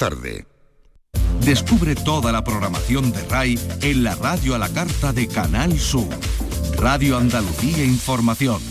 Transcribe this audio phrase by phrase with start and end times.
[0.00, 0.46] tarde.
[1.44, 6.08] Descubre toda la programación de RAI en la radio a la carta de Canal Sur.
[6.78, 8.62] Radio Andalucía Información.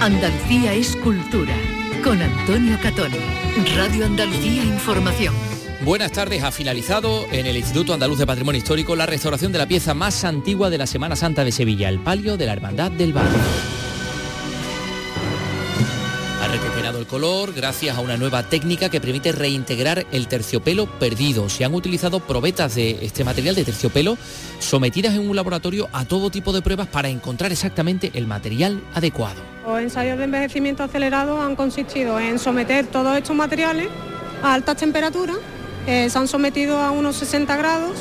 [0.00, 1.54] Andalucía es cultura.
[2.02, 3.18] Con Antonio Catoni.
[3.76, 5.34] Radio Andalucía Información.
[5.84, 6.42] Buenas tardes.
[6.42, 10.24] Ha finalizado en el Instituto Andaluz de Patrimonio Histórico la restauración de la pieza más
[10.24, 13.81] antigua de la Semana Santa de Sevilla, el palio de la Hermandad del Barrio
[16.90, 21.48] el color gracias a una nueva técnica que permite reintegrar el terciopelo perdido.
[21.48, 24.18] Se han utilizado probetas de este material de terciopelo
[24.58, 29.40] sometidas en un laboratorio a todo tipo de pruebas para encontrar exactamente el material adecuado.
[29.64, 33.88] Los ensayos de envejecimiento acelerado han consistido en someter todos estos materiales
[34.42, 35.36] a altas temperaturas,
[35.86, 37.96] se han sometido a unos 60 grados,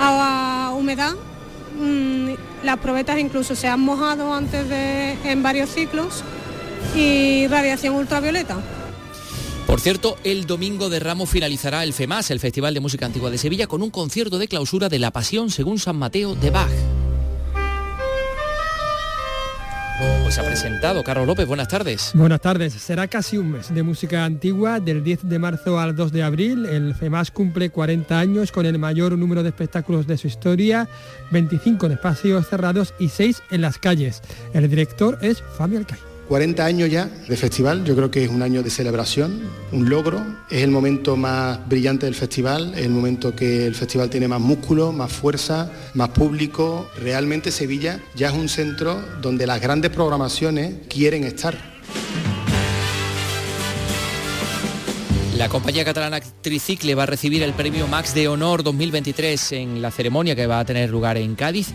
[0.00, 1.14] a humedad
[1.78, 2.32] mm,
[2.64, 6.24] las probetas incluso se han mojado antes de en varios ciclos
[6.94, 8.58] y radiación ultravioleta.
[9.66, 13.38] Por cierto, el domingo de Ramos finalizará el FEMAS, el Festival de Música Antigua de
[13.38, 16.70] Sevilla, con un concierto de clausura de La Pasión según San Mateo de Bach.
[20.22, 22.10] Pues ha presentado Carlos López, buenas tardes.
[22.14, 26.12] Buenas tardes, será casi un mes de música antigua, del 10 de marzo al 2
[26.12, 26.66] de abril.
[26.66, 30.88] El FEMAS cumple 40 años con el mayor número de espectáculos de su historia,
[31.30, 34.20] 25 en espacios cerrados y 6 en las calles.
[34.52, 36.15] El director es Fabio Alcay.
[36.28, 40.24] 40 años ya de festival, yo creo que es un año de celebración, un logro,
[40.50, 44.40] es el momento más brillante del festival, es el momento que el festival tiene más
[44.40, 46.88] músculo, más fuerza, más público.
[46.98, 51.56] Realmente Sevilla ya es un centro donde las grandes programaciones quieren estar.
[55.36, 59.90] La compañía catalana Tricicle va a recibir el premio Max de Honor 2023 en la
[59.90, 61.74] ceremonia que va a tener lugar en Cádiz.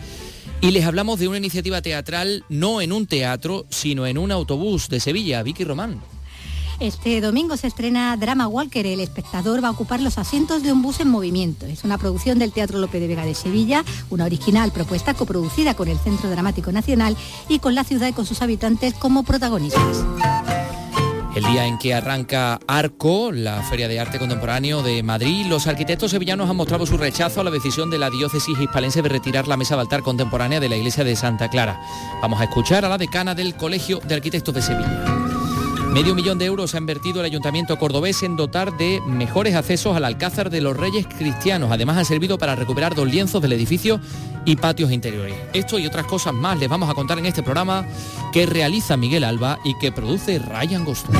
[0.61, 4.89] Y les hablamos de una iniciativa teatral no en un teatro, sino en un autobús
[4.89, 5.99] de Sevilla, Vicky Román.
[6.79, 8.85] Este domingo se estrena Drama Walker.
[8.85, 11.65] El espectador va a ocupar los asientos de un bus en movimiento.
[11.65, 15.87] Es una producción del Teatro López de Vega de Sevilla, una original propuesta coproducida con
[15.87, 17.17] el Centro Dramático Nacional
[17.49, 20.03] y con la ciudad y con sus habitantes como protagonistas.
[21.35, 26.11] El día en que arranca Arco, la Feria de Arte Contemporáneo de Madrid, los arquitectos
[26.11, 29.55] sevillanos han mostrado su rechazo a la decisión de la diócesis hispalense de retirar la
[29.55, 31.79] mesa de altar contemporánea de la iglesia de Santa Clara.
[32.21, 35.30] Vamos a escuchar a la decana del Colegio de Arquitectos de Sevilla.
[35.91, 40.05] Medio millón de euros ha invertido el Ayuntamiento cordobés en dotar de mejores accesos al
[40.05, 41.69] Alcázar de los Reyes Cristianos.
[41.69, 43.99] Además han servido para recuperar dos lienzos del edificio
[44.45, 45.35] y patios interiores.
[45.51, 47.85] Esto y otras cosas más les vamos a contar en este programa
[48.31, 51.11] que realiza Miguel Alba y que produce Ryan Gosto.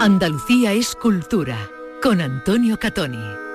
[0.00, 1.58] Andalucía es cultura
[2.00, 3.47] con Antonio Catoni.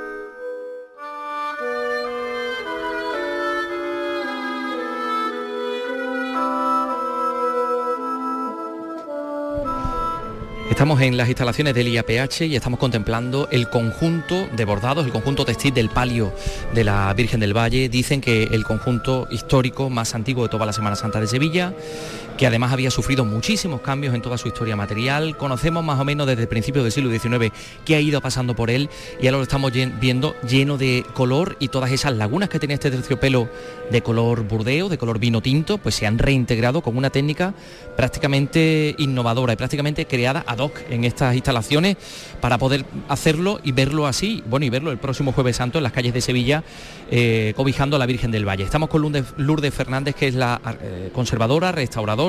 [10.74, 15.46] Estamos en las instalaciones del IAPH y estamos contemplando el conjunto de bordados, el conjunto
[15.46, 16.34] textil del palio
[16.74, 17.90] de la Virgen del Valle.
[17.90, 21.76] Dicen que el conjunto histórico más antiguo de toda la Semana Santa de Sevilla,
[22.38, 25.38] que además había sufrido muchísimos cambios en toda su historia material.
[25.38, 27.54] Conocemos más o menos desde el principio del siglo XIX
[27.86, 28.90] qué ha ido pasando por él
[29.22, 32.90] y ahora lo estamos viendo lleno de color y todas esas lagunas que tenía este
[32.90, 33.50] terciopelo
[33.92, 37.54] de color burdeo, de color vino tinto, pues se han reintegrado con una técnica
[37.96, 40.56] prácticamente innovadora y prácticamente creada a
[40.90, 41.98] en estas instalaciones
[42.40, 45.92] para poder hacerlo y verlo así, bueno, y verlo el próximo jueves santo en las
[45.92, 46.64] calles de Sevilla,
[47.12, 48.64] eh, cobijando a la Virgen del Valle.
[48.64, 49.02] Estamos con
[49.38, 52.23] Lourdes, Fernández, que es la eh, conservadora, restauradora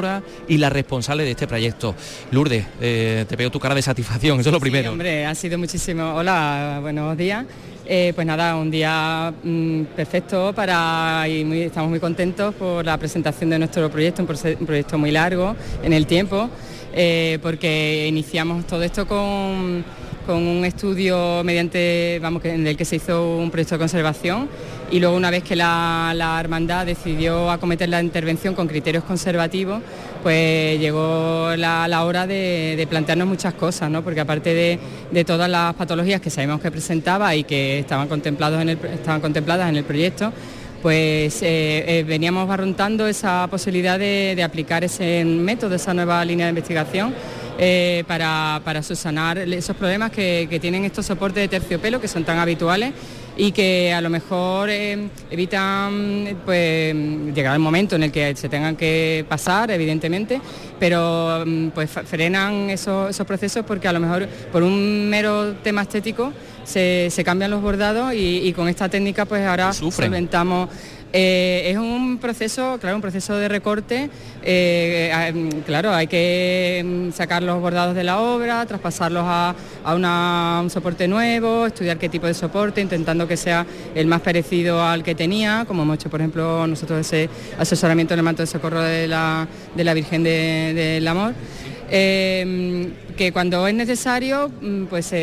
[0.49, 1.95] y la responsable de este proyecto.
[2.31, 4.93] Lourdes, eh, te veo tu cara de satisfacción, eso es lo primero.
[4.93, 6.15] hombre, ha sido muchísimo.
[6.15, 7.45] Hola, buenos días.
[7.85, 13.59] pues nada, un día mm, perfecto para y estamos muy contentos por la presentación de
[13.59, 16.49] nuestro proyecto, un proyecto muy largo en el tiempo.
[16.97, 19.85] Eh, porque iniciamos todo esto con,
[20.29, 24.49] un estudio mediante, vamos, en el que se hizo un proyecto de conservación
[24.95, 29.83] y luego una vez que la, hermandad decidió acometer la intervención con criterios conservativos,
[30.23, 34.05] pues llegó la, hora de, plantearnos muchas cosas, ¿no?
[34.05, 34.79] porque aparte
[35.11, 39.69] de, todas las patologías que sabemos que presentaba y que estaban, contemplados en estaban contempladas
[39.69, 40.33] en el proyecto,
[40.81, 46.51] pues eh, eh, veníamos barruntando esa posibilidad de, aplicar ese método, esa nueva línea de
[46.51, 47.13] investigación
[47.59, 52.39] eh, para, para, subsanar esos problemas que, tienen estos soportes de terciopelo que son tan
[52.39, 52.93] habituales
[53.37, 56.95] y que a lo mejor evitan pues
[57.35, 60.41] llegar el momento en el que se tengan que pasar evidentemente
[60.79, 65.83] pero mm, pues frenan esos, esos procesos porque a lo mejor por un mero tema
[65.83, 66.33] estético
[66.65, 70.69] se, cambian los bordados y, con esta técnica pues ahora solventamos
[71.17, 74.11] Eh, es un proceso, claro, un proceso de recorte.
[74.43, 79.55] Eh, mm, claro, hay que mm, sacar los bordados de la obra, traspasarlos a,
[79.95, 83.65] un soporte nuevo, estudiar qué tipo de soporte, intentando que sea
[83.95, 88.19] el más parecido al que tenía, como hemos hecho, por ejemplo, nosotros ese asesoramiento en
[88.19, 89.47] el manto de socorro de la,
[89.77, 91.33] Virgen del Amor.
[91.91, 95.15] Eh, que cuando es necesario, mm, pues si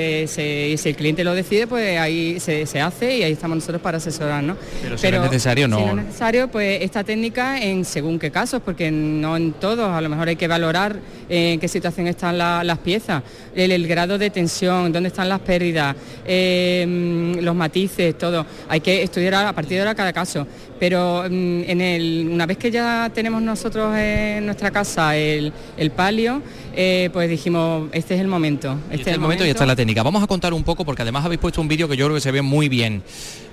[0.90, 4.56] el cliente lo decide, pues ahí se, hace y ahí estamos nosotros para asesorar, ¿no?
[4.81, 5.78] Pero si no es necesario, no.
[5.78, 9.90] Si no es necesario, pues esta técnica en según qué casos, porque no en todos,
[9.90, 10.96] a lo mejor hay que valorar
[11.28, 13.24] en qué situación están las piezas,
[13.56, 18.46] el, grado de tensión, dónde están las pérdidas, em, los matices, todo.
[18.69, 20.48] Hay que estudiar a partir de ahora cada caso.
[20.80, 25.92] Pero mm, en el, una vez que ya tenemos nosotros en nuestra casa el, el
[25.92, 26.42] palio,
[26.75, 28.77] eh, pues dijimos, este es el momento.
[28.89, 30.03] Este, es el momento, y esta es la técnica.
[30.03, 32.21] Vamos a contar un poco, porque además habéis puesto un vídeo que yo creo que
[32.21, 33.03] se ve muy bien.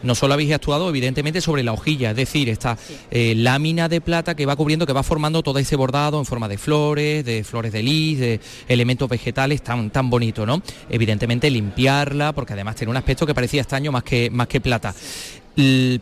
[0.02, 2.78] No solo habéis actuado, evidentemente, sobre la hojilla, es decir, esta
[3.10, 6.48] eh, lámina de plata que va cubriendo, que va formando todo ese bordado en forma
[6.48, 10.62] de flores, de flores de lis, de elementos vegetales tan, tan bonito, ¿no?
[10.88, 14.94] Evidentemente limpiarla, porque además tiene un aspecto que parecía estaño más que, más que plata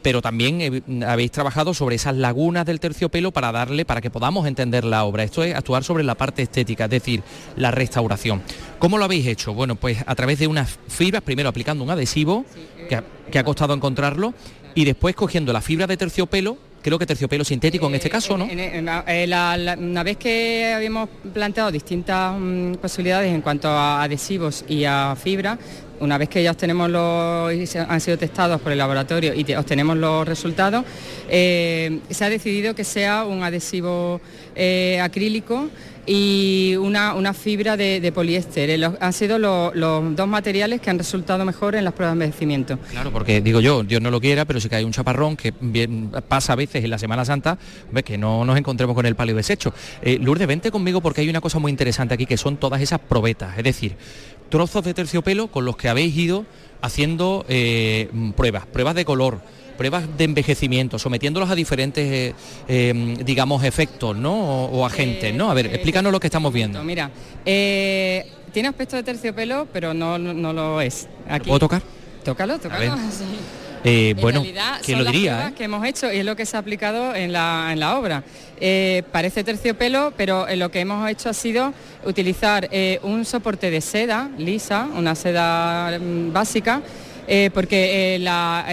[0.02, 4.46] pero también eh, habéis trabajado sobre esas lagunas del terciopelo para darle, para que podamos
[4.46, 5.24] entender la obra.
[5.24, 7.22] Esto es actuar sobre la parte estética, es decir,
[7.56, 8.42] la restauración.
[8.78, 9.54] ¿Cómo lo habéis hecho?
[9.54, 12.44] Bueno, pues a través de unas fibras, primero aplicando un adhesivo,
[12.88, 14.34] que ha, costado encontrarlo,
[14.74, 18.46] y después cogiendo la fibra de terciopelo, creo que terciopelo sintético en este caso, ¿no?
[18.48, 19.26] Eh,
[19.76, 25.58] una vez que habíamos planteado distintas mm, posibilidades en cuanto a adhesivos y a fibra,
[25.98, 30.28] una vez que ya tenemos los, han sido testados por el laboratorio y obtenemos los
[30.28, 30.84] resultados,
[31.28, 34.20] eh, se ha decidido que sea un adhesivo
[34.54, 35.68] eh, acrílico
[36.06, 38.96] y una, fibra de, poliéster.
[39.00, 42.78] han sido los dos materiales que han resultado mejor en las pruebas de envejecimiento.
[42.90, 45.52] Claro, porque digo yo, Dios no lo quiera, pero si que hay un chaparrón que
[46.28, 47.58] pasa a veces en la Semana Santa,
[47.90, 49.74] ves que no nos encontremos con el palio deshecho.
[50.02, 53.00] Eh, Lourdes, vente conmigo porque hay una cosa muy interesante aquí que son todas esas
[53.00, 53.96] probetas, es decir,
[54.48, 56.46] trozos de terciopelo con los que habéis ido
[56.82, 59.40] haciendo eh, pruebas, pruebas de color,
[59.76, 62.34] pruebas de envejecimiento, sometiéndolos a diferentes, eh,
[62.68, 64.64] em, digamos, efectos, ¿no?
[64.66, 65.50] O, agentes, ¿no?
[65.50, 66.82] A ver, explícanos lo que estamos viendo.
[66.82, 67.10] Mira,
[67.44, 71.08] eh, tiene aspecto de terciopelo, pero no, no, lo es.
[71.28, 71.48] Aquí.
[71.48, 71.82] ¿Puedo tocar?
[72.24, 72.96] Tócalo, tócalo.
[73.88, 74.42] Eh, bueno,
[74.84, 75.48] ¿quién lo diría?
[75.48, 75.54] Eh?
[75.54, 78.24] que hemos hecho y es lo que se ha aplicado en la, en la obra.
[78.58, 81.72] Eh, parece terciopelo, pero lo que hemos hecho ha sido
[82.04, 82.68] utilizar
[83.04, 86.82] un soporte de seda lisa, una seda mm, básica,
[87.52, 88.64] porque la,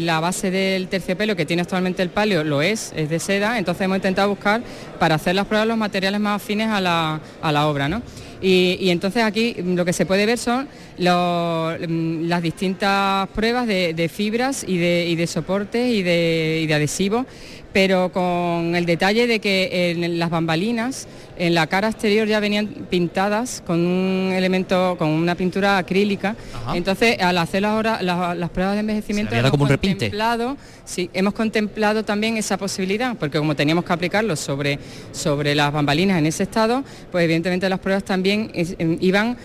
[0.00, 3.84] la, base del terciopelo que tiene actualmente el palio lo es, es de seda, entonces
[3.84, 4.62] hemos intentado buscar
[4.98, 7.88] para hacer las pruebas los materiales más afines a la, a la obra.
[7.88, 8.02] ¿no?
[8.42, 10.64] Y, entonces aquí lo que se puede ver son
[10.98, 16.74] mm, las distintas pruebas de, fibras y de, y de soportes y de, y de
[16.74, 17.24] adhesivos
[17.72, 21.06] pero con el detalle de que en las bambalinas,
[21.38, 26.36] en la cara exterior ya venían pintadas con un elemento, con una pintura acrílica.
[26.74, 32.36] Entonces, al hacer las, las, pruebas de envejecimiento, hemos, como contemplado, sí, hemos contemplado también
[32.36, 34.78] esa posibilidad, porque como teníamos que aplicarlo sobre,
[35.12, 39.36] sobre las bambalinas en ese estado, pues evidentemente las pruebas también em, iban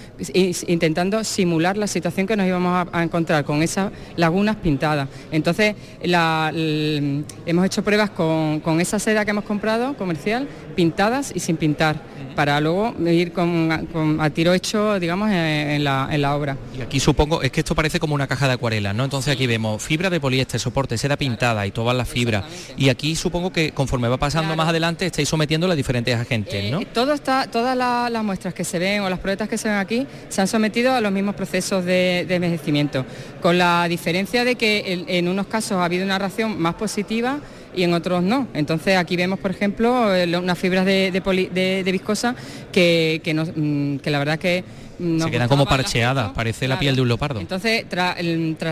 [0.67, 5.07] intentando simular la situación que nos íbamos a, encontrar con esas lagunas pintadas.
[5.31, 12.01] Entonces, hemos hecho pruebas con, esa seda que hemos comprado comercial, pintadas y sin pintar,
[12.35, 16.57] para luego ir con, a tiro hecho, digamos, en, la, obra.
[16.77, 19.03] Y aquí supongo, es que esto parece como una caja de acuarela, ¿no?
[19.03, 22.45] Entonces aquí vemos fibra de poliéster, soporte, seda pintada y todas las fibras.
[22.75, 26.81] Y aquí supongo que conforme va pasando más adelante estáis sometiendo a diferentes agentes, ¿no?
[26.81, 29.77] Eh, todo está, todas las muestras que se ven o las pruebas que se ven
[29.77, 33.05] aquí se han sometido a los mismos procesos de, envejecimiento,
[33.41, 37.39] con la diferencia de que en unos casos ha habido una reacción más positiva
[37.77, 38.47] y en otros no.
[38.53, 40.07] Entonces aquí vemos, por ejemplo,
[40.39, 42.35] unas fibras de, viscosa
[42.71, 44.63] que, que, mm, que la verdad que
[44.97, 47.39] se quedan como parcheadas, parece la piel de un leopardo.
[47.39, 48.15] Entonces, tras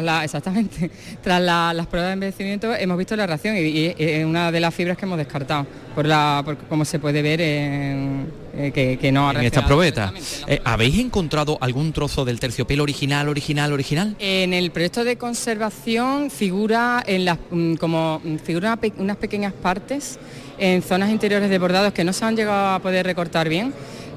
[0.04, 0.90] la, exactamente,
[1.24, 4.98] tras las pruebas de envejecimiento hemos visto la reacción y, es una de las fibras
[4.98, 8.28] que hemos descartado, por la, como se puede ver en,
[8.58, 10.14] eh, que, no ha En esta probeta.
[10.48, 14.16] Eh, ¿Habéis encontrado algún trozo del terciopelo original, original, original?
[14.20, 20.20] En el proyecto de conservación figura en las mm, como mm, figura unas pequeñas partes
[20.58, 23.74] en zonas interiores de bordados que no se han llegado a poder recortar bien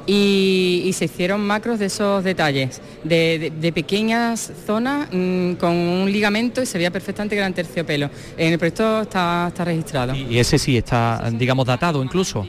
[0.08, 6.66] y, se hicieron macros de esos detalles, de, pequeñas zonas mm, con un ligamento y
[6.66, 8.08] se veía perfectamente que eran terciopelo.
[8.36, 10.14] En el proyecto está, está registrado.
[10.14, 12.46] Y ese sí está, digamos, datado incluso.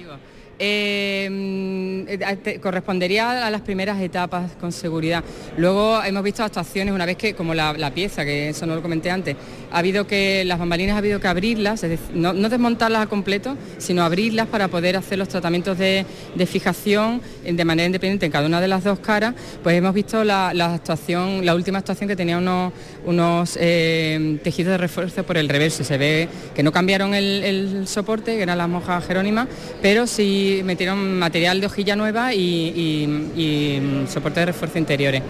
[0.61, 5.23] Eh, eh, correspondería a las primeras etapas con seguridad.
[5.55, 9.09] Luego hemos visto actuaciones una vez que, como la, pieza, que eso no lo comenté
[9.09, 9.37] antes,
[9.71, 14.47] ha habido que, las bambalinas ha habido que abrirlas, no, desmontarlas a completo, sino abrirlas
[14.47, 16.05] para poder hacer los tratamientos de,
[16.47, 20.49] fijación de manera independiente en cada una de las dos caras, pues hemos visto la,
[20.49, 25.83] actuación, la última actuación que tenía unos, eh, tejidos de refuerzo por el reverso.
[25.83, 29.47] Se ve que no cambiaron el, soporte, que eran las monjas jerónimas,
[29.81, 35.21] pero sí metieron material de hojilla nueva y soporte de refuerzo interiores.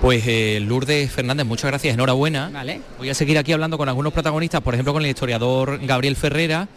[0.00, 2.50] Pues eh, Lourdes Fernández, muchas gracias, enhorabuena.
[2.52, 2.80] Vale.
[2.98, 6.68] Voy a seguir aquí hablando con algunos protagonistas, por ejemplo con el historiador Gabriel Ferrera,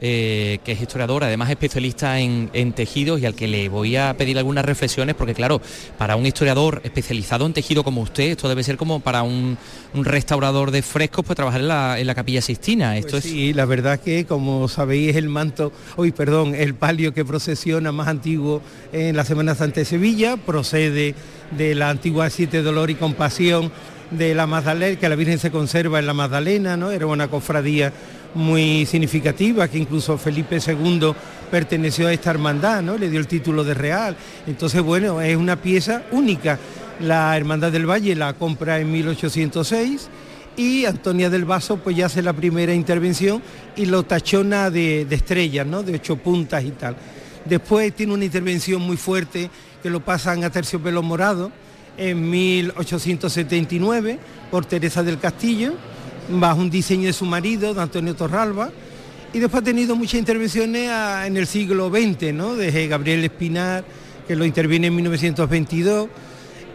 [0.00, 4.38] eh, que es historiador, además especialista en, tejidos y al que le voy a pedir
[4.38, 5.60] algunas reflexiones, porque claro,
[5.96, 9.58] para un historiador especializado en tejido como usted, esto debe ser como para un,
[9.94, 11.60] restaurador de frescos, pues trabajar
[11.98, 12.96] en la, capilla Sistina.
[12.96, 17.12] Esto pues sí, la verdad que como sabéis es el manto, hoy perdón, el palio
[17.12, 18.62] que procesiona más antiguo
[18.92, 21.14] en la Semana Santa de Sevilla, procede
[21.50, 23.72] de la antigua Siete Dolor y Compasión
[24.10, 26.90] de la Magdalena, que la Virgen se conserva en la Magdalena, ¿no?
[26.90, 27.92] Era una cofradía
[28.34, 31.12] muy significativa, que incluso Felipe II
[31.50, 32.96] perteneció a esta hermandad, ¿no?
[32.96, 34.16] Le dio el título de real.
[34.46, 36.58] Entonces, bueno, es una pieza única.
[37.00, 40.08] La Hermandad del Valle la compra en 1806
[40.56, 43.40] y Antonia del Vaso pues ya hace la primera intervención
[43.76, 45.82] y lo tachona de, de estrellas, ¿no?
[45.84, 46.96] De ocho puntas y tal.
[47.44, 49.48] Después tiene una intervención muy fuerte
[49.82, 51.52] que lo pasan a terciopelo morado
[51.96, 54.18] en 1879
[54.50, 55.74] por Teresa del Castillo,
[56.30, 58.70] bajo un diseño de su marido, de Antonio Torralba,
[59.32, 60.90] y después ha tenido muchas intervenciones
[61.26, 62.56] en el siglo XX, ¿no?
[62.56, 63.84] Desde Gabriel Espinar,
[64.26, 66.08] que lo interviene en 1922,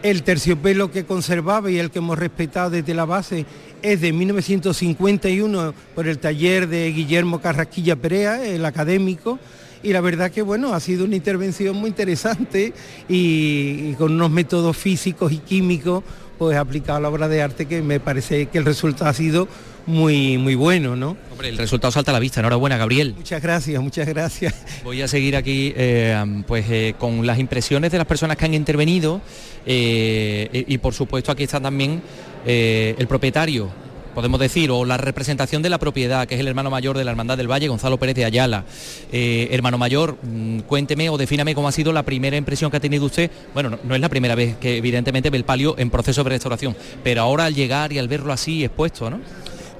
[0.02, 3.46] el terciopelo que conservaba y el que hemos respetado desde la base
[3.80, 9.38] es de 1951 por el taller de Guillermo Carrasquilla Perea, el académico,
[9.82, 12.72] y la verdad que bueno, ha sido una intervención muy interesante
[13.08, 16.02] y, con unos métodos físicos y químicos
[16.38, 19.48] pues aplicado a la obra de arte que me parece que el resultado ha sido
[19.86, 21.16] muy muy bueno, ¿no?
[21.30, 22.40] Hombre, el resultado salta a la vista.
[22.40, 23.14] Enhorabuena, Gabriel.
[23.16, 24.54] Muchas gracias, muchas gracias.
[24.84, 28.54] Voy a seguir aquí eh, pues eh, con las impresiones de las personas que han
[28.54, 29.20] intervenido
[29.66, 32.02] eh, y, por supuesto aquí está también
[32.46, 33.83] el propietario
[34.14, 37.10] podemos decir, o la representación de la propiedad, que es el hermano mayor de la
[37.10, 38.64] Hermandad del Valle, Gonzalo Pérez de Ayala.
[39.12, 42.80] Eh, hermano mayor, mm, cuénteme o defíname cómo ha sido la primera impresión que ha
[42.80, 43.30] tenido usted.
[43.52, 46.76] Bueno, no, es la primera vez que evidentemente ve el palio en proceso de restauración,
[47.02, 49.20] pero ahora al llegar y al verlo así expuesto, ¿no?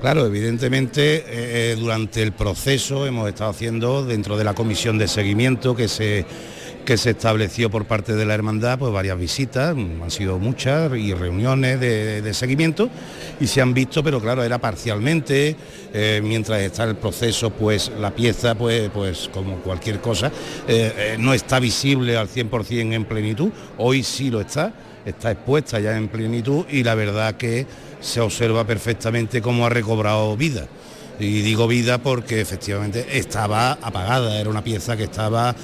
[0.01, 5.09] Claro, evidentemente eh, eh, durante el proceso hemos estado haciendo dentro de la comisión de
[5.09, 6.27] seguimiento que se
[6.85, 11.15] que se estableció por parte de la hermandad, pues varias visitas, han sido muchas y
[11.15, 12.91] reuniones de, seguimiento
[13.41, 15.57] y se han visto, pero claro, era parcialmente,
[15.93, 20.29] eh, mientras está el proceso, pues la pieza, pues, pues como cualquier cosa,
[20.69, 24.73] eh, eh, no está visible al 100% en plenitud, hoy sí lo está,
[25.05, 27.67] está expuesta ya en plenitud y la verdad que
[28.01, 30.67] se observa perfectamente cómo ha recobrado vida.
[31.19, 35.55] Y digo vida porque efectivamente estaba apagada, era una pieza que estaba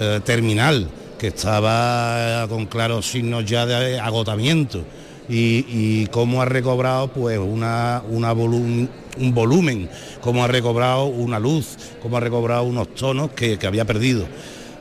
[0.00, 0.88] eh, terminal,
[1.18, 4.82] que estaba con claros signos ya de agotamiento.
[5.28, 9.88] Y, cómo ha recobrado pues una, una un volumen,
[10.20, 14.26] cómo ha recobrado una luz, cómo ha recobrado unos tonos que, había perdido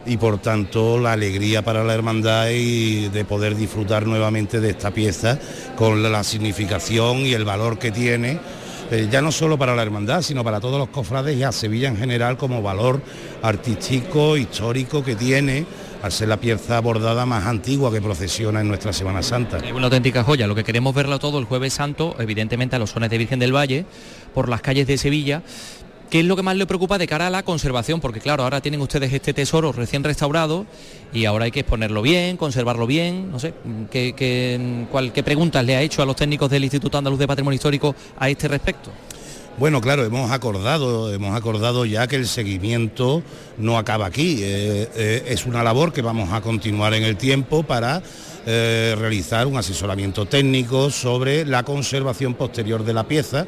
[0.05, 4.91] y por tanto la alegría para la hermandad y de poder disfrutar nuevamente de esta
[4.91, 5.37] pieza
[5.75, 8.39] con la significación y el valor que tiene
[8.91, 11.89] eh, ya no solo para la hermandad, sino para todos los cofrades y a Sevilla
[11.89, 13.01] en general como valor
[13.41, 15.65] artístico, histórico que tiene
[16.01, 19.57] al ser la pieza bordada más antigua que procesiona en nuestra Semana Santa.
[19.57, 22.91] Es una auténtica joya, lo que queremos verlo todo el jueves santo, evidentemente a los
[22.91, 23.85] sones de Virgen del Valle,
[24.33, 25.43] por las calles de Sevilla,
[26.09, 28.01] ¿Qué es lo que más le preocupa de cara a la conservación?
[28.01, 30.65] Porque claro, ahora tienen ustedes este tesoro recién restaurado
[31.13, 33.31] y ahora hay que exponerlo bien, conservarlo bien.
[33.31, 33.53] No sé,
[33.91, 37.95] ¿qué, qué preguntas le ha hecho a los técnicos del Instituto Andaluz de Patrimonio Histórico
[38.17, 38.91] a este respecto?
[39.59, 43.21] Bueno, claro, hemos acordado, hemos acordado ya que el seguimiento
[43.57, 44.39] no acaba aquí.
[44.41, 48.01] Eh, eh, es una labor que vamos a continuar en el tiempo para
[48.47, 53.45] eh, realizar un asesoramiento técnico sobre la conservación posterior de la pieza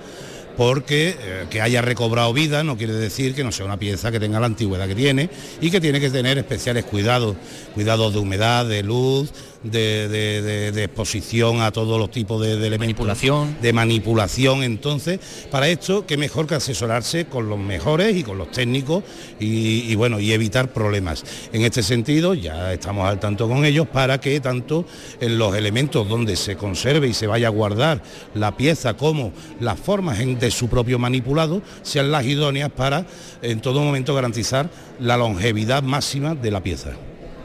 [0.61, 4.19] porque eh, que haya recobrado vida no quiere decir que no sea una pieza que
[4.19, 5.27] tenga la antigüedad que tiene
[5.59, 7.35] y que tiene que tener especiales cuidados,
[7.73, 12.79] cuidados de humedad, de luz, de, exposición a todos los tipos de, elementos.
[12.79, 13.57] Manipulación.
[13.61, 14.63] De manipulación.
[14.63, 19.03] Entonces, para esto, qué mejor que asesorarse con los mejores y con los técnicos
[19.39, 21.23] y, bueno, y evitar problemas.
[21.53, 24.85] En este sentido, ya estamos al tanto con ellos para que tanto
[25.19, 28.01] en los elementos donde se conserve y se vaya a guardar
[28.33, 33.05] la pieza como las formas de su propio manipulado sean las idóneas para
[33.41, 36.91] en todo momento garantizar la longevidad máxima de la pieza.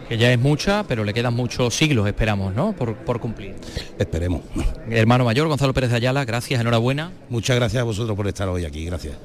[0.08, 2.72] Que ya es mucha, pero le quedan muchos siglos, esperamos, ¿no?
[2.72, 3.54] Por, por cumplir.
[3.98, 4.42] Esperemos.
[4.88, 7.10] Hermano mayor, Gonzalo Pérez de Ayala, gracias, enhorabuena.
[7.28, 9.16] Muchas gracias a vosotros por estar hoy aquí, gracias.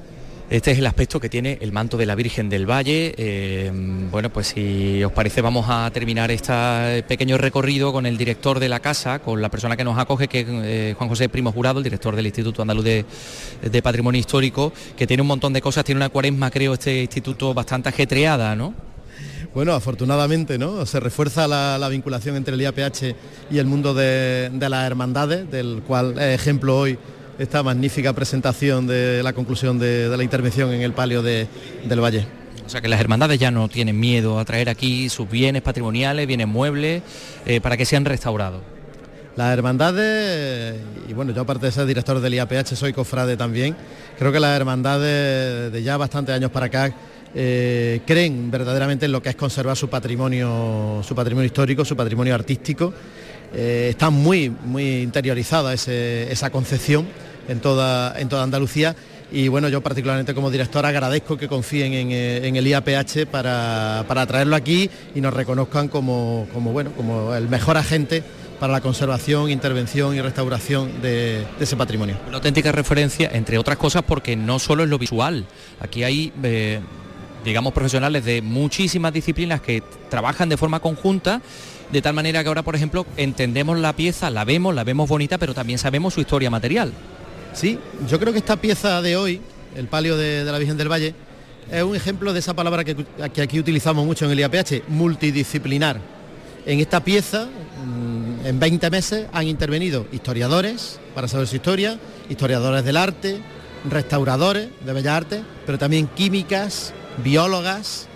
[0.52, 3.14] Este es el aspecto que tiene el manto de la Virgen del Valle.
[3.16, 3.70] Eh,
[4.10, 8.68] bueno, pues si os parece vamos a terminar este pequeño recorrido con el director de
[8.68, 11.78] la casa, con la persona que nos acoge, que es eh, Juan José Primo Jurado,
[11.78, 13.06] el director del Instituto Andaluz de,
[13.62, 17.54] de, Patrimonio Histórico, que tiene un montón de cosas, tiene una cuaresma, creo, este instituto
[17.54, 18.91] bastante ajetreada, ¿no?
[19.54, 20.86] Bueno, afortunadamente, ¿no?
[20.86, 23.14] Se refuerza la, la vinculación entre el IAPH
[23.50, 26.98] y el mundo de, de las hermandades, del cual es ejemplo hoy
[27.38, 31.48] esta magnífica presentación de la conclusión de, de la intervención en el palio de,
[31.84, 32.26] del Valle.
[32.64, 36.26] O sea que las hermandades ya no tienen miedo a traer aquí sus bienes patrimoniales,
[36.26, 37.02] bienes muebles,
[37.44, 38.62] eh, para que sean restaurados.
[39.36, 40.76] Las hermandades,
[41.08, 43.76] y bueno, yo aparte de ser director del IAPH soy cofrade también,
[44.18, 46.94] creo que las hermandades de ya bastantes años para acá
[47.34, 52.34] eh, creen verdaderamente en lo que es conservar su patrimonio, su patrimonio histórico, su patrimonio
[52.34, 52.92] artístico.
[53.54, 57.06] Eh, está muy, muy interiorizada esa concepción
[57.48, 58.94] en toda, en toda Andalucía
[59.32, 64.26] y bueno, yo particularmente como director agradezco que confíen en, eh, el IAPH para, para,
[64.26, 68.22] traerlo aquí y nos reconozcan como, como, bueno, como el mejor agente
[68.60, 72.16] para la conservación, intervención y restauración de, ese patrimonio.
[72.28, 75.46] Una auténtica referencia, entre otras cosas, porque no solo es lo visual,
[75.80, 76.32] aquí hay...
[77.44, 81.42] digamos profesionales de muchísimas disciplinas que trabajan de forma conjunta
[81.92, 85.36] de tal manera que ahora, por ejemplo, entendemos la pieza, la vemos, la vemos bonita,
[85.36, 86.92] pero también sabemos su historia material.
[87.52, 89.42] Sí, yo creo que esta pieza de hoy,
[89.76, 91.14] el palio de, la Virgen del Valle,
[91.70, 92.96] es un ejemplo de esa palabra que,
[93.34, 96.00] que, aquí utilizamos mucho en el IAPH, multidisciplinar.
[96.64, 101.98] En esta pieza, mm, en 20 meses, han intervenido historiadores para saber su historia,
[102.30, 103.42] historiadores del arte,
[103.88, 108.06] restauradores de bellas artes, pero también químicas, biólogas,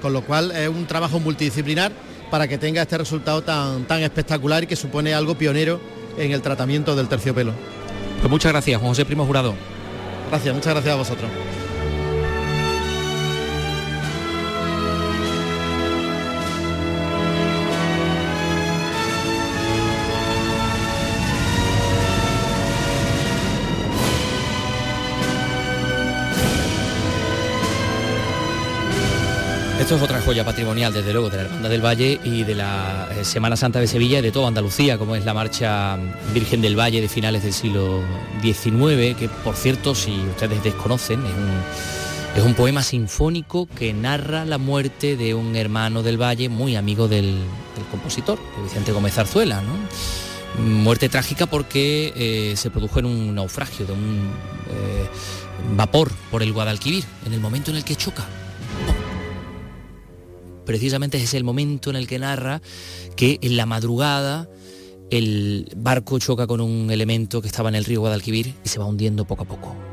[0.00, 1.92] con lo cual es un trabajo multidisciplinar
[2.30, 5.80] para que tenga este resultado tan, tan espectacular y que supone algo pionero
[6.16, 7.52] en el tratamiento del terciopelo.
[8.20, 9.54] Pues muchas gracias, Juan José Primo Jurado.
[10.30, 11.30] Gracias, muchas gracias a vosotros.
[29.90, 33.08] Esto es otra joya patrimonial, desde luego, de la Hermandad del Valle y de la
[33.10, 35.98] eh, Semana Santa de Sevilla y de toda Andalucía, como es la marcha
[36.32, 38.00] Virgen del Valle de finales del siglo
[38.40, 41.24] XIX, que por cierto, si ustedes desconocen,
[42.36, 47.08] es un, poema sinfónico que narra la muerte de un hermano del Valle, muy amigo
[47.08, 47.34] del,
[47.74, 49.74] del compositor, de Vicente Gómez Zarzuela, ¿no?
[50.62, 54.30] Muerte trágica porque eh, se produjo en un naufragio de un
[54.70, 55.08] eh,
[55.74, 58.24] vapor por el Guadalquivir, en el momento en el que choca
[60.64, 62.62] precisamente es el momento en el que narra
[63.16, 64.48] que en la madrugada
[65.10, 68.86] el barco choca con un elemento que estaba en el río Guadalquivir y se va
[68.86, 69.89] hundiendo poco a poco.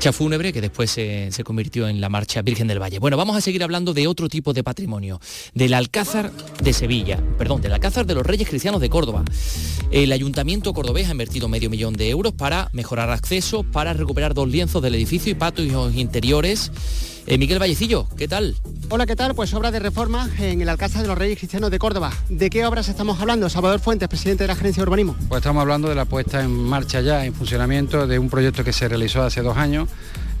[0.00, 2.98] Marcha fúnebre que después se, se, convirtió en la Marcha Virgen del Valle.
[2.98, 5.20] Bueno, vamos a seguir hablando de otro tipo de patrimonio,
[5.52, 6.32] del Alcázar
[6.62, 9.26] de Sevilla, perdón, del Alcázar de los Reyes Cristianos de Córdoba.
[9.90, 14.48] El Ayuntamiento cordobés ha invertido medio millón de euros para mejorar acceso, para recuperar dos
[14.48, 16.72] lienzos del edificio y patios interiores.
[17.26, 18.56] Eh, Miguel Vallecillo, ¿qué tal?
[18.88, 19.34] Hola, ¿qué tal?
[19.34, 22.12] Pues obra de reforma en el Alcázar de los Reyes Cristianos de Córdoba.
[22.28, 23.48] ¿De qué obras estamos hablando?
[23.48, 25.16] Salvador Fuentes, presidente de la Gerencia de Urbanismo.
[25.28, 28.72] Pues estamos hablando de la puesta en marcha ya, en funcionamiento, de un proyecto que
[28.72, 29.88] se realizó hace dos años,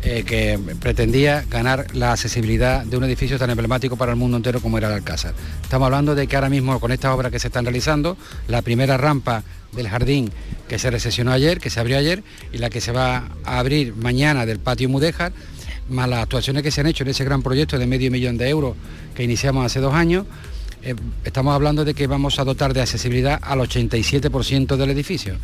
[0.02, 4.60] eh, que pretendía ganar la accesibilidad de un edificio tan emblemático para el mundo entero
[4.60, 5.34] como era el Alcázar.
[5.62, 8.16] Estamos hablando de que ahora mismo con estas obras que se están realizando,
[8.48, 10.32] la primera rampa del jardín
[10.68, 13.94] que se recesionó ayer, que se abrió ayer, y la que se va a abrir
[13.94, 15.32] mañana del patio Mudéjar,
[15.90, 18.48] más las actuaciones que se han hecho en ese gran proyecto de medio millón de
[18.48, 18.76] euros
[19.14, 20.26] que iniciamos hace dos años,
[20.82, 25.36] eh, estamos hablando de que vamos a dotar de accesibilidad al 87% del edificio.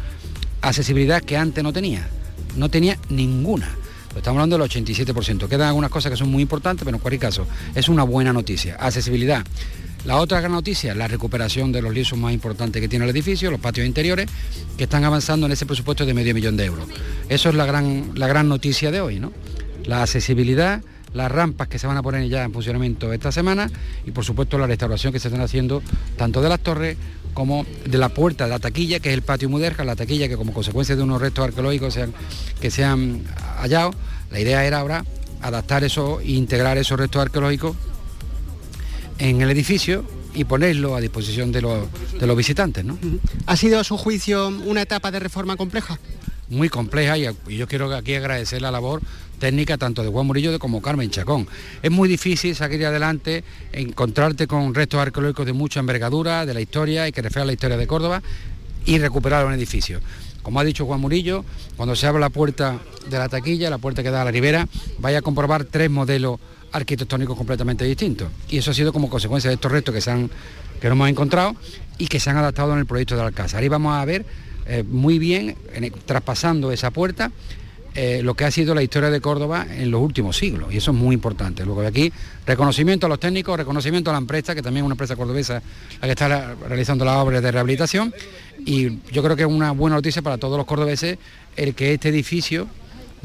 [0.63, 2.09] Accesibilidad que antes no tenía,
[2.57, 3.69] no tenía ninguna.
[4.17, 5.47] Estamos hablando del 87%.
[5.47, 8.77] Quedan algunas cosas que son muy importantes, pero en cualquier caso es una buena noticia.
[8.77, 9.45] Accesibilidad.
[10.07, 13.51] La otra gran noticia, la recuperación de los lienzos más importantes que tiene el edificio,
[13.51, 14.29] los patios interiores,
[14.79, 16.87] que están avanzando en ese presupuesto de medio millón de euros.
[17.29, 19.33] Eso es la gran, la gran noticia de hoy, ¿no?
[19.87, 20.83] La accesibilidad,
[21.14, 23.70] las rampas que se van a poner ya en funcionamiento esta semana
[24.05, 25.83] y por supuesto la restauración que se están haciendo
[26.16, 26.96] tanto de las torres
[27.33, 30.37] como de la puerta de la taquilla, que es el patio Muderja, la taquilla que
[30.37, 32.14] como consecuencia de unos restos arqueológicos sean,
[32.61, 33.25] que se han
[33.59, 33.92] hallado,
[34.31, 35.05] la idea era ahora
[35.42, 37.77] adaptar eso e integrar esos restos arqueológicos
[39.18, 42.85] en el edificio y ponerlo a disposición de los, de los visitantes.
[42.85, 42.99] ¿no?
[43.46, 45.99] ¿Ha sido a su juicio una etapa de reforma compleja?
[46.49, 49.03] Muy compleja y, yo quiero aquí agradecer la labor
[49.38, 51.46] técnica tanto de Juan Murillo como Carmen Chacón.
[51.83, 57.09] Es muy difícil salir adelante, encontrarte con restos arqueológicos de mucha envergadura, de la historia
[57.09, 58.22] y que reflejan la historia de Córdoba
[58.85, 60.01] y recuperar un edificio.
[60.42, 61.44] Como ha dicho Juan Murillo,
[61.77, 62.79] cuando se abre la puerta
[63.11, 64.68] de la taquilla, la puerta que da a la ribera,
[64.99, 66.38] vaya a comprobar tres modelos
[66.70, 68.29] arquitectónicos completamente distintos.
[68.49, 70.31] Y eso ha sido como consecuencia de estos restos que, se han,
[70.81, 71.57] que hemos encontrado
[71.99, 73.62] y que se han adaptado en el proyecto de Alcázar.
[73.62, 74.25] Ahí vamos a ver
[74.66, 75.57] eh, muy bien,
[76.07, 77.31] traspasando esa puerta,
[77.97, 80.91] eh, lo que ha sido la historia de Córdoba en los últimos siglos, y eso
[80.91, 81.65] es muy importante.
[81.65, 82.13] Luego de aquí,
[82.47, 85.63] reconocimiento a los técnicos, reconocimiento a la empresa, que también es una empresa cordobesa
[86.01, 88.15] la que está realizando las obras de rehabilitación,
[88.65, 91.19] y yo creo que es una buena noticia para todos los cordobeses
[91.57, 92.69] el que este edificio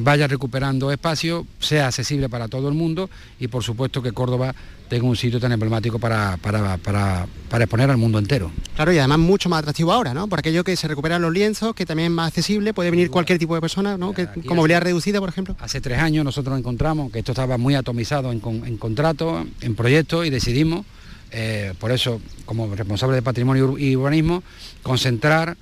[0.03, 3.09] vaya recuperando espacio, sea accesible para todo el mundo
[3.39, 4.53] y por supuesto que Córdoba
[4.89, 7.27] tenga un sitio tan emblemático para, para,
[7.59, 8.51] exponer al mundo entero.
[8.75, 10.27] Claro, y además mucho más atractivo ahora, ¿no?
[10.27, 13.39] Por aquello que se recuperan los lienzos, que también es más accesible, puede venir cualquier
[13.39, 14.13] tipo de persona, ¿no?
[14.13, 15.55] Que, con movilidad reducida, por ejemplo.
[15.61, 20.25] Hace tres años nosotros encontramos que esto estaba muy atomizado en, en contratos, en proyectos
[20.25, 20.85] y decidimos,
[21.31, 24.43] eh, por eso, como responsable de patrimonio y urbanismo,
[24.83, 25.55] concentrar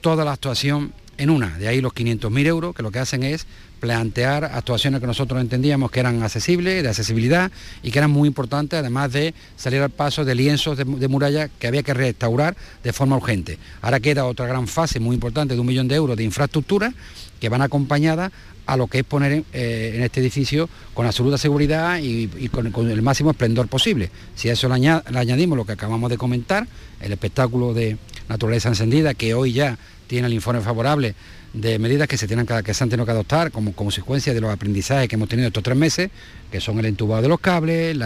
[0.00, 1.58] toda la actuación en una.
[1.58, 3.46] De ahí los 500.000 euros, que lo que hacen es
[3.84, 8.78] plantear actuaciones que nosotros entendíamos que eran accesibles, de accesibilidad y que eran muy importantes,
[8.78, 13.18] además de salir al paso de lienzos de, muralla que había que restaurar de forma
[13.18, 13.58] urgente.
[13.82, 16.94] Ahora queda otra gran fase muy importante de un millón de euros de infraestructura
[17.38, 18.32] que van acompañadas
[18.64, 23.02] a lo que es poner eh, en, este edificio con absoluta seguridad y, con, el
[23.02, 24.08] máximo esplendor posible.
[24.34, 26.66] Si a eso le, añadimos lo que acabamos de comentar,
[27.02, 27.98] el espectáculo de
[28.30, 31.14] naturaleza encendida, que hoy ya tiene el informe favorable
[31.54, 34.52] de medidas que se, tienen que, se han tenido que adoptar como consecuencia de los
[34.52, 36.10] aprendizajes que hemos tenido estos tres meses,
[36.50, 37.96] que son el entubado de los cables,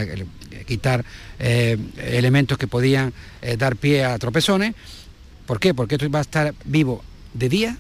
[0.67, 1.05] quitar
[1.39, 4.75] eh, elementos que podían eh, dar pie a tropezones.
[5.47, 5.73] ¿Por qué?
[5.75, 7.77] Porque esto va a estar vivo de día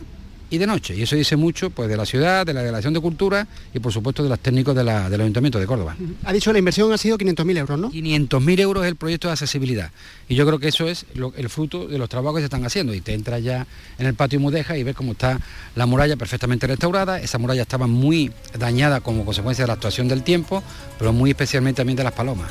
[0.50, 0.94] y de noche.
[0.96, 3.92] Y eso dice mucho pues, de la ciudad, de la Delegación de Cultura y por
[3.92, 5.96] supuesto de los técnicos del Ayuntamiento de Córdoba.
[6.24, 7.90] Ha dicho la inversión ha sido 500.000 euros, ¿no?
[7.90, 9.90] 500.000 euros es el proyecto de accesibilidad.
[10.28, 11.06] Y yo creo que eso es
[11.36, 12.94] el fruto de los trabajos que se están haciendo.
[12.94, 13.66] Y te entras ya
[13.98, 15.40] en el patio Mudeja y ves cómo está
[15.74, 17.20] la muralla perfectamente restaurada.
[17.20, 20.62] Esa muralla estaba muy dañada como consecuencia de la actuación del tiempo,
[20.98, 22.50] pero muy especialmente también de las palomas.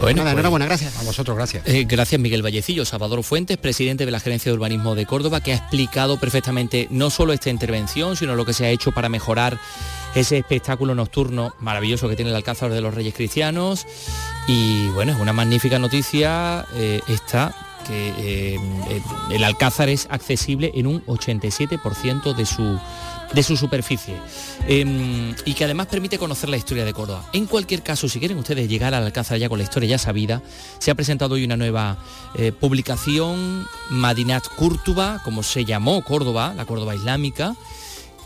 [0.00, 0.96] Bueno, Nada, enhorabuena, gracias.
[0.98, 1.66] A vosotros, gracias.
[1.66, 5.52] Eh, gracias Miguel Vallecillo, Salvador Fuentes, presidente de la Gerencia de Urbanismo de Córdoba, que
[5.52, 9.58] ha explicado perfectamente no solo esta intervención, sino lo que se ha hecho para mejorar
[10.14, 13.86] ese espectáculo nocturno maravilloso que tiene el Alcázar de los Reyes Cristianos.
[14.46, 17.54] Y bueno, es una magnífica noticia eh, esta
[17.86, 18.58] que eh,
[19.30, 22.78] el Alcázar es accesible en un 87% de su,
[23.32, 24.16] de su superficie
[24.66, 27.28] em, y que además permite conocer la historia de Córdoba.
[27.32, 30.42] En cualquier caso, si quieren ustedes llegar al Alcázar ya con la historia ya sabida,
[30.78, 31.98] se ha presentado hoy una nueva
[32.36, 37.54] eh, publicación, Madinat Cúrtuba, como se llamó Córdoba, la Córdoba Islámica,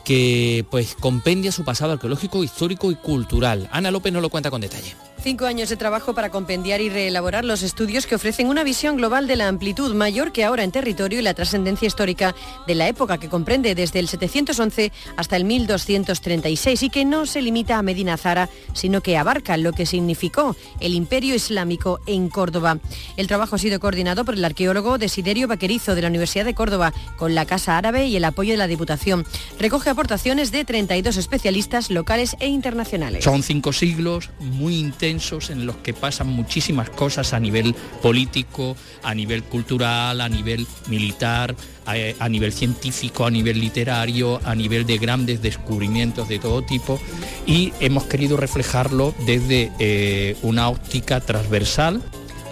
[0.05, 3.69] que pues compendia su pasado arqueológico, histórico y cultural.
[3.73, 4.95] Ana López nos lo cuenta con detalle.
[5.23, 9.29] Cinco años de trabajo para compendiar y reelaborar los estudios que ofrecen una visión global
[9.29, 12.35] de la amplitud mayor que ahora en territorio y la trascendencia histórica
[12.67, 17.41] de la época que comprende desde el 711 hasta el 1236 y que no se
[17.41, 22.81] limita a Medina Zara, sino que abarca lo que significó el imperio islámico en Córdoba.
[23.17, 26.93] El trabajo ha sido coordinado por el arqueólogo Desiderio Vaquerizo de la Universidad de Córdoba
[27.17, 29.25] con la Casa Árabe y el apoyo de la Diputación.
[29.61, 33.23] Recoge aportaciones de 32 especialistas locales e internacionales.
[33.23, 35.12] Son cinco siglos muy intensos
[35.51, 41.55] en los que pasan muchísimas cosas a nivel político, a nivel cultural, a nivel militar,
[41.87, 47.01] a, nivel científico, a nivel literario, a nivel de grandes descubrimientos de todo tipo
[47.46, 52.01] y hemos querido reflejarlo desde eh, una óptica transversal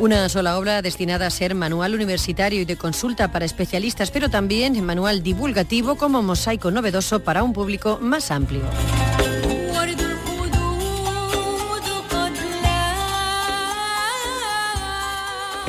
[0.01, 4.83] una sola obra destinada a ser manual universitario y de consulta para especialistas, pero también
[4.83, 8.63] manual divulgativo como mosaico novedoso para un público más amplio.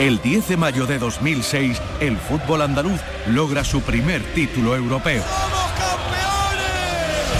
[0.02, 5.22] El 10 de mayo de 2006, el fútbol andaluz logra su primer título europeo.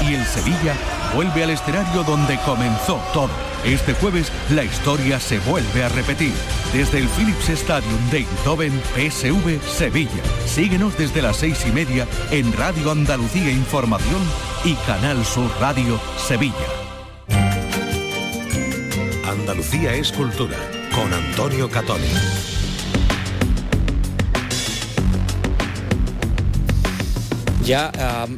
[0.08, 0.76] Y el Sevilla
[1.15, 3.32] vuelve al escenario donde comenzó todo.
[3.65, 6.34] Este jueves la historia se vuelve a repetir.
[6.71, 10.21] Desde el Philips Stadium de Eindhoven, PSV Sevilla.
[10.45, 14.21] Síguenos desde las seis y media en Radio Andalucía Información
[14.63, 16.54] y Canal Sur Radio Sevilla.
[19.26, 20.58] Andalucía es cultura
[20.95, 22.08] con Antonio Catoni.
[27.63, 27.91] Ya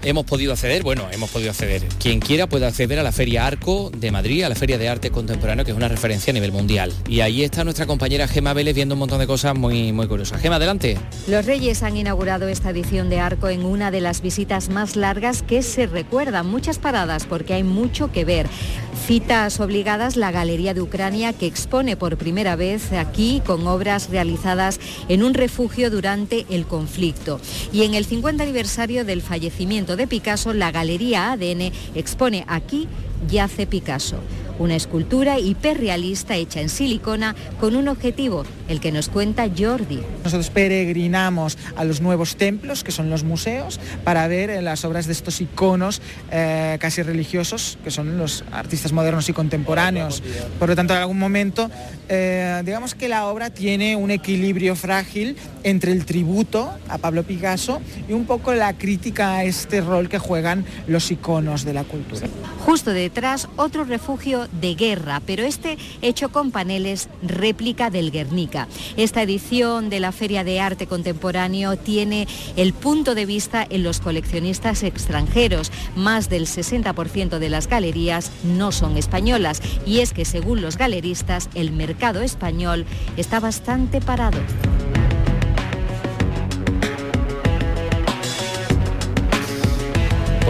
[0.04, 1.82] hemos podido acceder, bueno, hemos podido acceder.
[2.00, 5.12] Quien quiera puede acceder a la Feria Arco de Madrid, a la Feria de Arte
[5.12, 6.92] Contemporáneo, que es una referencia a nivel mundial.
[7.08, 10.42] Y ahí está nuestra compañera Gema Vélez viendo un montón de cosas muy, muy curiosas.
[10.42, 10.98] Gema, adelante.
[11.28, 15.42] Los Reyes han inaugurado esta edición de Arco en una de las visitas más largas
[15.42, 16.48] que se recuerdan.
[16.48, 18.48] Muchas paradas porque hay mucho que ver.
[18.96, 24.80] Citas obligadas la Galería de Ucrania que expone por primera vez aquí con obras realizadas
[25.10, 27.42] en un refugio durante el conflicto.
[27.74, 32.88] Y en el 50 aniversario del fallecimiento de Picasso, la Galería ADN expone aquí
[33.30, 34.18] Yace Picasso
[34.60, 40.02] una escultura hiperrealista hecha en silicona con un objetivo, el que nos cuenta Jordi.
[40.24, 45.06] Nosotros peregrinamos a los nuevos templos, que son los museos, para ver eh, las obras
[45.06, 50.24] de estos iconos eh, casi religiosos, que son los artistas modernos y contemporáneos.
[50.60, 51.70] Por lo tanto, en algún momento,
[52.10, 57.82] eh, digamos que la obra tiene un equilibrio frágil entre el tributo a Pablo Picasso
[58.08, 62.28] y un poco la crítica a este rol que juegan los iconos de la cultura.
[62.66, 68.63] Justo detrás, otro refugio de guerra, pero este hecho con paneles réplica del Guernica.
[68.98, 74.00] Esta edición de la Feria de Arte Contemporáneo tiene el punto de vista en los
[74.00, 75.72] coleccionistas extranjeros.
[75.96, 81.50] Más del 60% de las galerías no son españolas y es que según los galeristas
[81.56, 82.86] el mercado español
[83.18, 84.40] está bastante parado.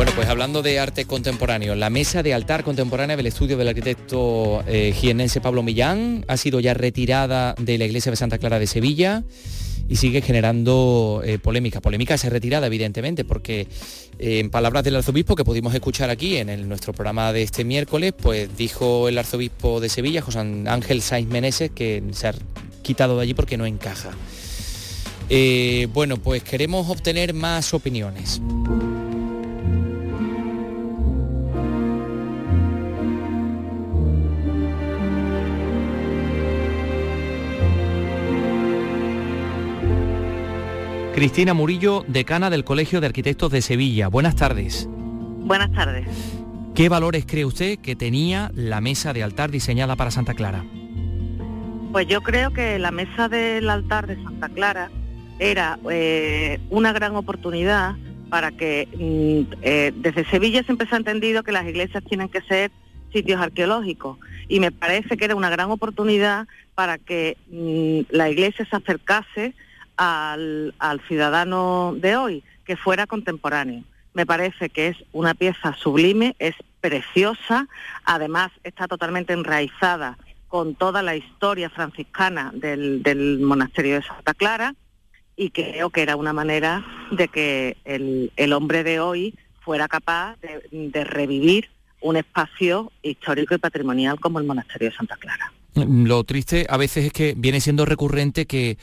[0.03, 4.61] Bueno, pues hablando de arte contemporáneo, la mesa de altar contemporánea del estudio del arquitecto
[4.67, 8.67] eh, jienense Pablo Millán ha sido ya retirada de la iglesia de Santa Clara de
[8.67, 9.23] Sevilla
[9.87, 11.79] y sigue generando eh, polémica.
[11.79, 13.61] Polémica se retirada, evidentemente, porque
[14.19, 18.11] eh, en palabras del arzobispo que pudimos escuchar aquí en nuestro programa de este miércoles,
[18.11, 22.33] pues dijo el arzobispo de Sevilla, José Ángel Sainz Meneses, que se ha
[22.81, 24.11] quitado de allí porque no encaja.
[25.93, 28.41] bueno, pues queremos obtener más opiniones.
[41.13, 44.07] Cristina Murillo, decana del Colegio de Arquitectos de Sevilla.
[44.07, 44.87] Buenas tardes.
[44.89, 46.07] Buenas tardes.
[46.73, 50.65] ¿Qué valores cree usted que tenía la mesa de altar diseñada para Santa Clara?
[51.91, 54.89] Pues yo creo que la mesa del altar de Santa Clara
[55.37, 57.95] era eh, una gran oportunidad
[58.31, 62.41] para que mm, eh, desde Sevilla siempre se ha entendido que las iglesias tienen que
[62.41, 62.71] ser
[63.13, 68.67] sitios arqueológicos y me parece que era una gran oportunidad para que mm, la iglesia
[68.67, 69.53] se acercase
[69.97, 70.73] al,
[71.07, 73.83] ciudadano de hoy, que fuera contemporáneo.
[74.13, 77.67] Me parece que es una pieza sublime, es preciosa,
[78.05, 84.75] además está totalmente enraizada con toda la historia franciscana del, monasterio de Santa Clara
[85.35, 91.03] y creo que era una manera de que el, hombre de hoy fuera capaz de,
[91.05, 91.69] revivir
[92.01, 95.51] un espacio histórico y patrimonial como el monasterio de Santa Clara.
[95.73, 98.77] Lo triste a veces es que viene siendo recurrente que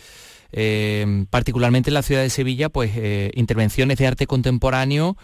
[0.52, 5.16] eh, particularmente en la ciudad de Sevilla, pues eh, intervenciones de arte contemporáneo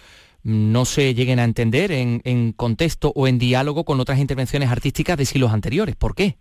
[0.47, 5.25] no se lleguen a entender en, contexto o en diálogo con otras intervenciones artísticas de
[5.25, 5.97] siglos anteriores.
[5.97, 6.39] ¿Por qué?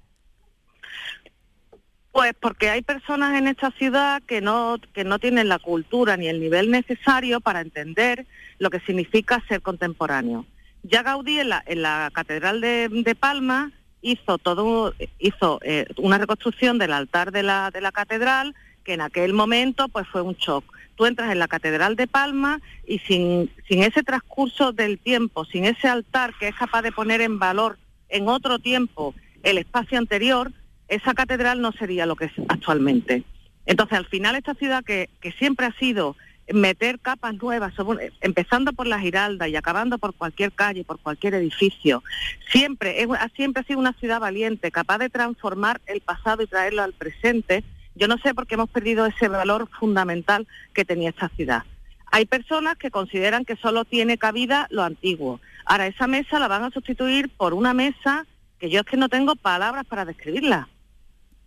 [2.11, 6.27] Pues porque hay personas en esta ciudad que no, que no tienen la cultura ni
[6.27, 8.27] el nivel necesario para entender
[8.59, 10.45] lo que significa ser contemporáneo.
[10.83, 13.71] Ya Gaudí en la, Catedral de, Palma
[14.03, 18.53] hizo todo, hizo eh, una reconstrucción del altar de la, de la catedral
[18.85, 20.63] que en aquel momento pues fue un shock.
[20.95, 25.65] Tú entras en la Catedral de Palma y sin, sin ese transcurso del tiempo, sin
[25.65, 30.53] ese altar que es capaz de poner en valor en otro tiempo el espacio anterior,
[30.87, 33.23] esa catedral no sería lo que es actualmente.
[33.65, 36.15] Entonces, al final, esta ciudad que, que siempre ha sido
[36.53, 37.73] meter capas nuevas,
[38.21, 42.03] empezando por la Giralda y acabando por cualquier calle, por cualquier edificio,
[42.51, 46.93] siempre, siempre ha sido una ciudad valiente, capaz de transformar el pasado y traerlo al
[46.93, 47.63] presente,
[47.95, 51.63] yo no sé por qué hemos perdido ese valor fundamental que tenía esta ciudad.
[52.11, 55.39] Hay personas que consideran que solo tiene cabida lo antiguo.
[55.65, 58.25] Ahora, esa mesa la van a sustituir por una mesa
[58.59, 60.69] que yo es que no tengo palabras para describirla.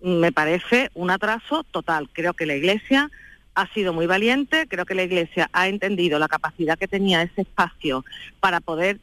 [0.00, 2.08] Me parece un atraso total.
[2.12, 3.11] Creo que la Iglesia
[3.54, 7.42] ha sido muy valiente, creo que la Iglesia ha entendido la capacidad que tenía ese
[7.42, 8.04] espacio
[8.40, 9.00] para poder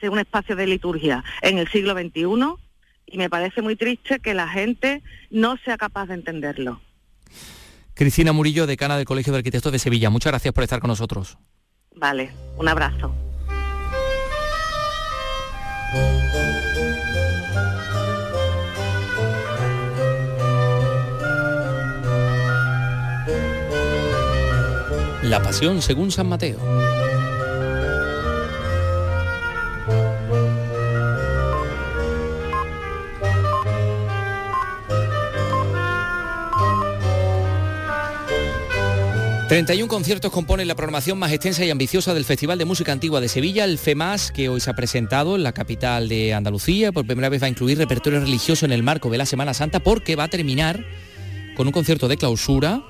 [0.00, 2.63] ser un espacio de liturgia en el siglo XXI
[3.06, 6.80] y me parece muy triste que la gente no sea capaz de entenderlo.
[7.94, 11.38] Cristina Murillo, decana del Colegio de Arquitectos de Sevilla, muchas gracias por estar con nosotros.
[11.94, 13.14] Vale, un abrazo.
[25.22, 26.58] La Pasión según San Mateo.
[39.48, 43.28] 31 conciertos componen la programación más extensa y ambiciosa del Festival de Música Antigua de
[43.28, 46.92] Sevilla, el FEMAS, que hoy se ha presentado en la capital de Andalucía.
[46.92, 49.80] Por primera vez va a incluir repertorio religioso en el marco de la Semana Santa
[49.80, 50.82] porque va a terminar
[51.56, 52.82] con un concierto de clausura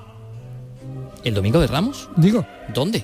[1.25, 2.09] el Domingo de Ramos.
[2.15, 2.47] Digo.
[2.73, 3.03] ¿Dónde?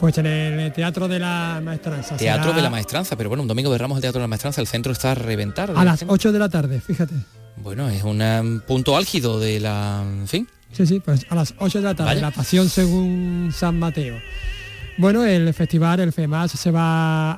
[0.00, 2.16] Pues en el Teatro de la Maestranza.
[2.16, 4.62] Teatro de la Maestranza, pero bueno, un Domingo de Ramos el Teatro de la Maestranza,
[4.62, 5.70] el centro está a reventar.
[5.76, 7.14] A las 8 de la tarde, fíjate.
[7.58, 10.02] Bueno, es un punto álgido de la...
[10.02, 13.78] En fin, Sí, sí, pues a las 8 de la tarde, la pasión según San
[13.78, 14.16] Mateo.
[14.98, 17.32] Bueno, el festival, el FEMAS, se va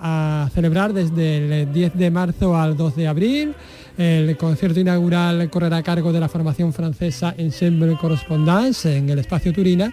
[0.44, 3.54] a celebrar desde el 10 de marzo al 2 de abril.
[3.96, 9.52] El concierto inaugural correrá a cargo de la formación francesa Ensemble Correspondance en el espacio
[9.52, 9.92] Turina.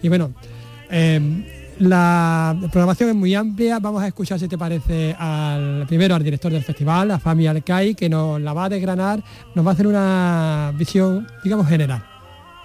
[0.00, 0.32] Y bueno,
[0.90, 1.44] em,
[1.80, 3.80] la programación es muy amplia.
[3.80, 7.94] Vamos a escuchar, si te parece, al primero al director del festival, a Fami Alcai,
[7.94, 9.22] que nos la va a desgranar,
[9.54, 12.17] nos va a hacer una visión, digamos, general.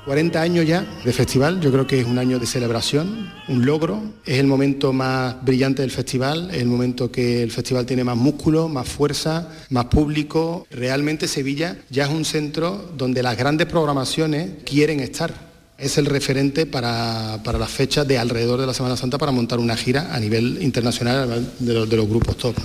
[0.05, 4.01] 40 años ya de festival, yo creo que es un año de celebración, un logro,
[4.25, 8.17] es el momento más brillante del festival, es el momento que el festival tiene más
[8.17, 10.67] músculo, más fuerza, más público.
[10.69, 16.65] Realmente Sevilla ya es un centro donde las grandes programaciones quieren estar es el referente
[16.65, 20.62] para, las fechas de alrededor de la Semana Santa para montar una gira a nivel
[20.62, 22.55] internacional de los, grupos top.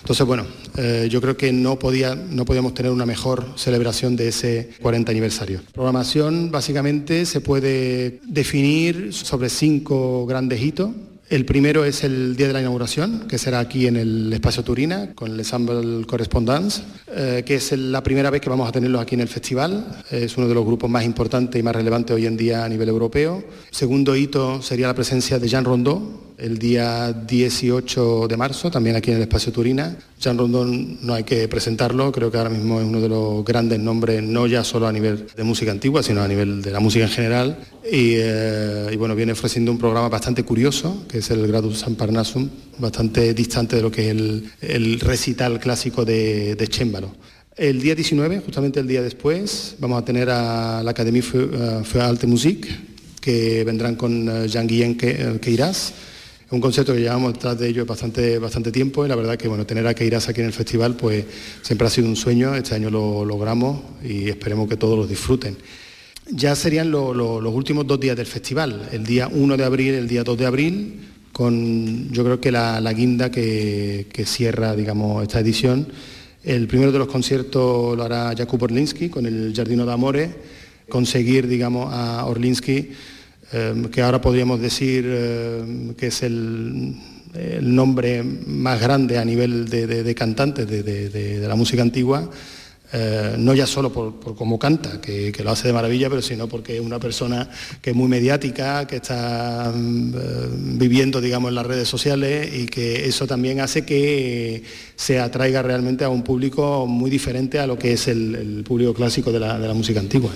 [0.00, 4.28] Entonces, bueno, eh, yo creo que no, podía, no podíamos tener una mejor celebración de
[4.28, 5.60] ese 40 aniversario.
[5.72, 10.90] Programación básicamente se puede definir sobre cinco grandes hitos.
[11.32, 15.14] El primero es el día de la inauguración, que será aquí en el Espacio Turina,
[15.14, 19.14] con el Ensemble Correspondance, eh, que es la primera vez que vamos a tenerlo aquí
[19.14, 20.02] en el festival.
[20.10, 22.90] Es uno de los grupos más importantes y más relevantes hoy en día a nivel
[22.90, 23.42] europeo.
[23.70, 29.10] Segundo hito sería la presencia de Jean Rondeau, el día 18 de marzo, también aquí
[29.10, 29.96] en el Espacio Turina.
[30.20, 33.78] Jean Rondón no hay que presentarlo, creo que ahora mismo es uno de los grandes
[33.78, 37.04] nombres, no ya solo a nivel de música antigua, sino a nivel de la música
[37.04, 37.58] en general.
[37.84, 42.48] Y, eh, bueno, viene ofreciendo un programa bastante curioso, que es el Gradus San Parnassum,
[42.78, 44.16] bastante distante de lo que es
[44.60, 47.12] el, recital clásico de, de Chémbalo.
[47.56, 51.50] El día 19, justamente el día después, vamos a tener a la Académie für,
[52.00, 52.66] Alte Musik,
[53.20, 54.96] que vendrán con eh, Jean-Guillaume
[55.40, 55.92] Queiras
[56.52, 59.64] un concierto que llevamos detrás de ellos bastante, bastante tiempo y la verdad que bueno,
[59.64, 61.24] tener a Keiras aquí en el festival pues
[61.62, 65.56] siempre ha sido un sueño, este año lo logramos y esperemos que todos lo disfruten.
[66.34, 70.24] Ya serían los últimos dos días del festival, el día 1 de abril, el día
[70.24, 71.00] 2 de abril,
[71.32, 75.86] con yo creo que la, guinda que, cierra digamos, esta edición.
[76.42, 80.30] El primero de los conciertos lo hará Jakub Orlinsky con el Giardino d'Amore,
[80.88, 82.90] conseguir digamos, a Orlinsky
[83.52, 86.96] Em, que ahora podríamos decir em, que es el,
[87.62, 92.28] nombre más grande a nivel de, cantantes de, la música antigua,
[92.94, 96.76] eh, no ya solo por, cómo canta, que, lo hace de maravilla, pero sino porque
[96.76, 97.48] es una persona
[97.80, 100.12] que es muy mediática, que está em,
[100.78, 104.62] viviendo, digamos, en las redes sociales y que eso también hace que
[104.94, 109.32] se atraiga realmente a un público muy diferente a lo que es el, público clásico
[109.32, 110.32] de la, música antigua.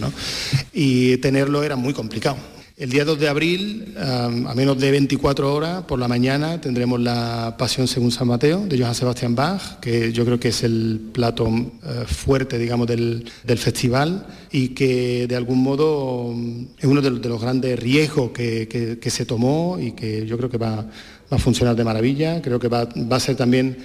[0.73, 2.37] Y tenerlo era muy complicado.
[2.79, 7.57] El día 2 de abril, a menos de 24 horas, por la mañana, tendremos la
[7.59, 11.49] Pasión según San Mateo de Johann Sebastian Bach, que yo creo que es el plato
[11.49, 16.35] eh, fuerte, digamos, del, festival y que de algún modo
[16.79, 20.85] es uno de, los grandes riesgos que, se tomó y que yo creo que va,
[21.31, 22.43] a funcionar de maravilla.
[22.43, 23.79] Creo que va a ser también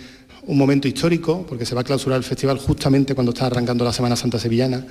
[0.47, 3.93] un momento histórico, porque se va a clausurar el festival justamente cuando está arrancando la
[3.93, 4.85] Semana Santa Sevillana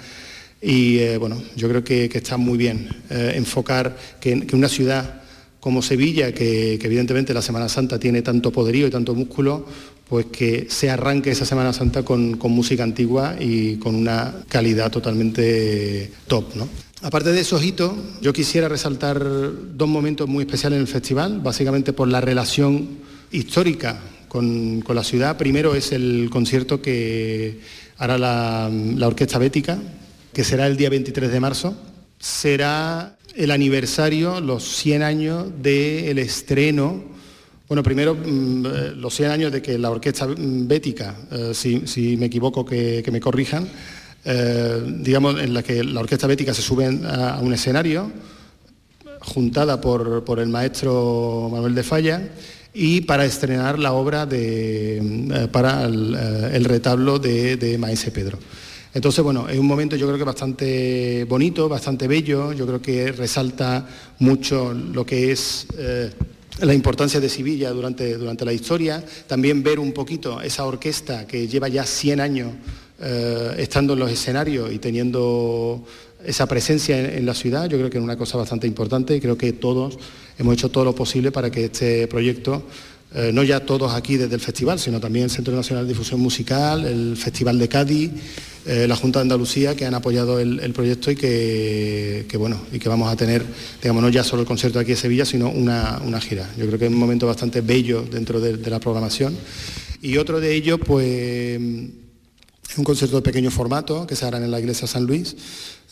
[0.62, 5.22] y eh, bueno, yo creo que, está muy bien eh, enfocar que, una ciudad
[5.58, 9.66] como Sevilla, que, evidentemente la Semana Santa tiene tanto poderío y tanto músculo,
[10.08, 16.10] pues que se arranque esa Semana Santa con, música antigua y con una calidad totalmente
[16.26, 16.46] top.
[17.02, 19.24] Aparte de esos hitos, yo quisiera resaltar
[19.74, 22.98] dos momentos muy especiales en el festival, básicamente por la relación
[23.32, 25.38] histórica con, la ciudad.
[25.38, 27.60] Primero es el concierto que
[27.96, 29.78] hará la, la Orquesta Bética,
[30.32, 31.76] que será el día 23 de marzo,
[32.18, 37.02] será el aniversario, los 100 años del estreno,
[37.70, 42.26] bueno, primero mm, eh, los 100 años de que la orquesta bética, eh, si, me
[42.26, 43.68] equivoco que, me corrijan,
[44.24, 48.10] eh, digamos en la que la orquesta bética se sube a, un escenario,
[49.20, 52.28] juntada por, el maestro Manuel de Falla,
[52.74, 58.38] y para estrenar la obra de, para el, retablo de, de Maese Pedro.
[58.92, 63.12] Entonces, bueno, es un momento yo creo que bastante bonito, bastante bello, yo creo que
[63.12, 63.86] resalta
[64.18, 65.66] mucho lo que es...
[65.78, 66.10] Eh,
[66.62, 71.48] la importancia de Sevilla durante, durante la historia, también ver un poquito esa orquesta que
[71.48, 72.52] lleva ya 100 años
[73.02, 75.82] eh, estando en los escenarios y teniendo
[76.22, 79.16] esa presencia en, la ciudad, yo creo que es una cosa bastante importante.
[79.16, 79.98] Y creo que todos
[80.38, 82.62] hemos hecho todo lo posible para que este proyecto,
[83.12, 86.20] eh, no ya todos aquí desde el festival, sino también el Centro Nacional de Difusión
[86.20, 88.10] Musical, el Festival de Cádiz,
[88.66, 92.88] eh, la Junta de Andalucía, que han apoyado el, proyecto y que, bueno, y que
[92.88, 93.44] vamos a tener,
[93.82, 96.48] digamos, no ya solo el concierto aquí en Sevilla, sino una, gira.
[96.56, 99.36] Yo creo que es un momento bastante bello dentro de, de la programación.
[100.02, 101.60] Y otro de ellos, pues
[102.70, 105.36] es un concierto de pequeño formato que se hará en la iglesia San Luis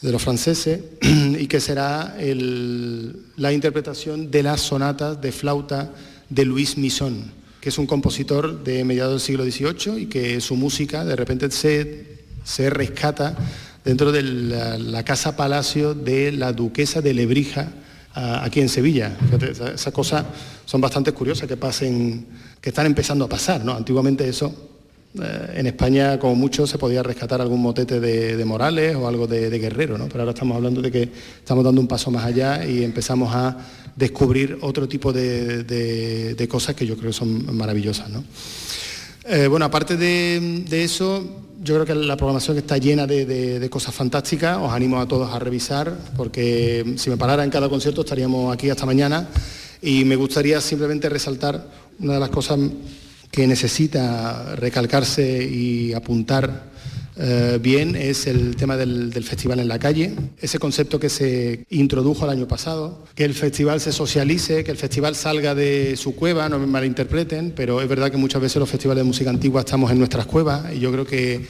[0.01, 0.81] de los franceses
[1.39, 2.17] y que será
[3.37, 5.93] la interpretación de las sonatas de flauta
[6.29, 10.57] de Luis Misson, que es un compositor de mediados del siglo XVIII y que su
[10.57, 13.37] música de repente se, se rescata
[13.85, 17.73] dentro de la, casa palacio de la duquesa de Lebrija
[18.15, 19.17] aquí en Sevilla.
[19.75, 20.25] Esas cosas
[20.65, 22.27] son bastante curiosas que pasen,
[22.61, 23.75] que están empezando a pasar, ¿no?
[23.75, 24.78] Antiguamente eso
[25.15, 29.51] eh, en España, como mucho, se podía rescatar algún motete de, Morales o algo de,
[29.59, 30.07] Guerrero, ¿no?
[30.07, 31.03] pero ahora estamos hablando de que
[31.39, 33.57] estamos dando un paso más allá y empezamos a
[33.97, 38.09] descubrir otro tipo de, cosas que yo creo son maravillosas.
[39.25, 41.25] Eh, bueno, aparte de, eso,
[41.63, 45.39] yo creo que la programación está llena de, cosas fantásticas, os animo a todos a
[45.39, 49.29] revisar, porque si me parara en cada concierto estaríamos aquí hasta mañana
[49.83, 51.67] y me gustaría simplemente resaltar
[51.99, 52.59] una de las cosas
[53.39, 56.65] que necesita recalcarse y apuntar
[57.17, 62.25] eh, bien es el tema del, festival en la calle, ese concepto que se introdujo
[62.25, 66.49] el año pasado, que el festival se socialice, que el festival salga de su cueva,
[66.49, 69.93] no me malinterpreten, pero es verdad que muchas veces los festivales de música antigua estamos
[69.93, 71.47] en nuestras cuevas y yo creo que,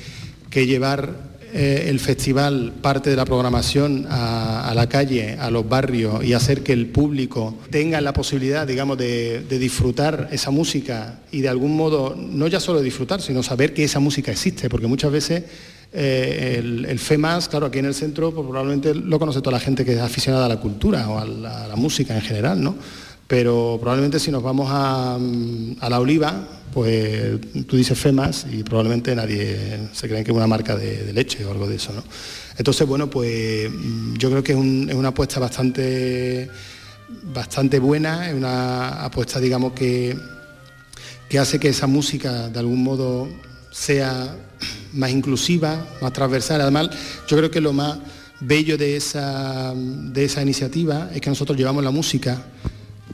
[0.50, 6.24] que llevar eh, el festival parte de la programación a, la calle, a los barrios
[6.24, 11.48] y hacer que el público tenga la posibilidad, digamos, de, disfrutar esa música y de
[11.48, 15.44] algún modo, no ya solo disfrutar, sino saber que esa música existe, porque muchas veces
[15.92, 19.84] eh, el, FEMAS, claro, aquí en el centro pues, probablemente lo conoce toda la gente
[19.84, 22.76] que es aficionada a la cultura o a la, a la música en general, ¿no?
[23.28, 25.18] Pero probablemente si nos vamos a,
[25.88, 30.76] la oliva, pues tú dices FEMAS y probablemente nadie se cree que es una marca
[30.76, 32.04] de, leche o algo de eso, ¿no?
[32.56, 33.68] Entonces, bueno, pues
[34.16, 34.58] yo creo que es,
[34.94, 36.48] una apuesta bastante,
[37.34, 40.16] bastante buena, es una apuesta, digamos, que,
[41.28, 43.28] que hace que esa música de algún modo
[43.72, 44.36] sea
[44.92, 46.60] más inclusiva, más transversal.
[46.60, 46.90] Además,
[47.26, 47.98] yo creo que lo más
[48.38, 52.40] bello de esa, de esa iniciativa es que nosotros llevamos la música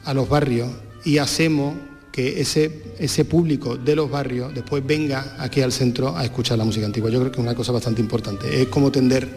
[0.03, 0.69] a los barrios
[1.03, 1.73] y hacemos
[2.15, 6.63] que ese, ese público de los barrios después venga aquí al centro a escuchar la
[6.63, 7.09] música antigua.
[7.09, 8.61] Yo creo que es una cosa bastante importante.
[8.61, 9.27] Es como tender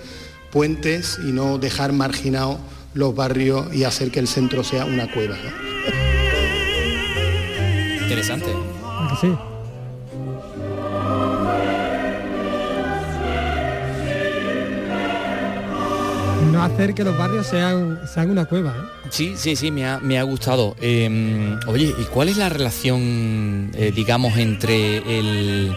[0.53, 2.59] puentes y no dejar marginados
[2.95, 5.37] los barrios y hacer que el centro sea una cueva.
[8.01, 8.47] Interesante.
[9.21, 9.58] Sí.
[16.59, 18.71] No hacer que los barrios sean, sean una cueva.
[18.71, 19.09] ¿eh?
[19.11, 20.75] Sí, sí, sí, me ha, gustado.
[20.81, 25.77] Em, oye, ¿y cuál es la relación, eh, digamos, entre el,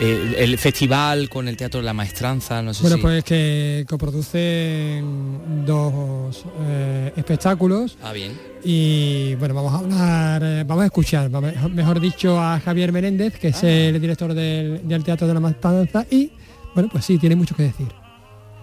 [0.00, 2.60] el, festival con el Teatro de la Maestranza?
[2.60, 7.96] No sé bueno, pues que coproducen dos eh, espectáculos.
[8.02, 8.38] Ah, bien.
[8.62, 11.30] Y bueno, vamos a hablar, vamos a escuchar,
[11.70, 13.70] mejor dicho, a Javier Menéndez, que es ah.
[13.70, 16.30] el director del, del Teatro de la Maestranza, y
[16.74, 18.03] bueno, pues sí, tiene mucho que decir.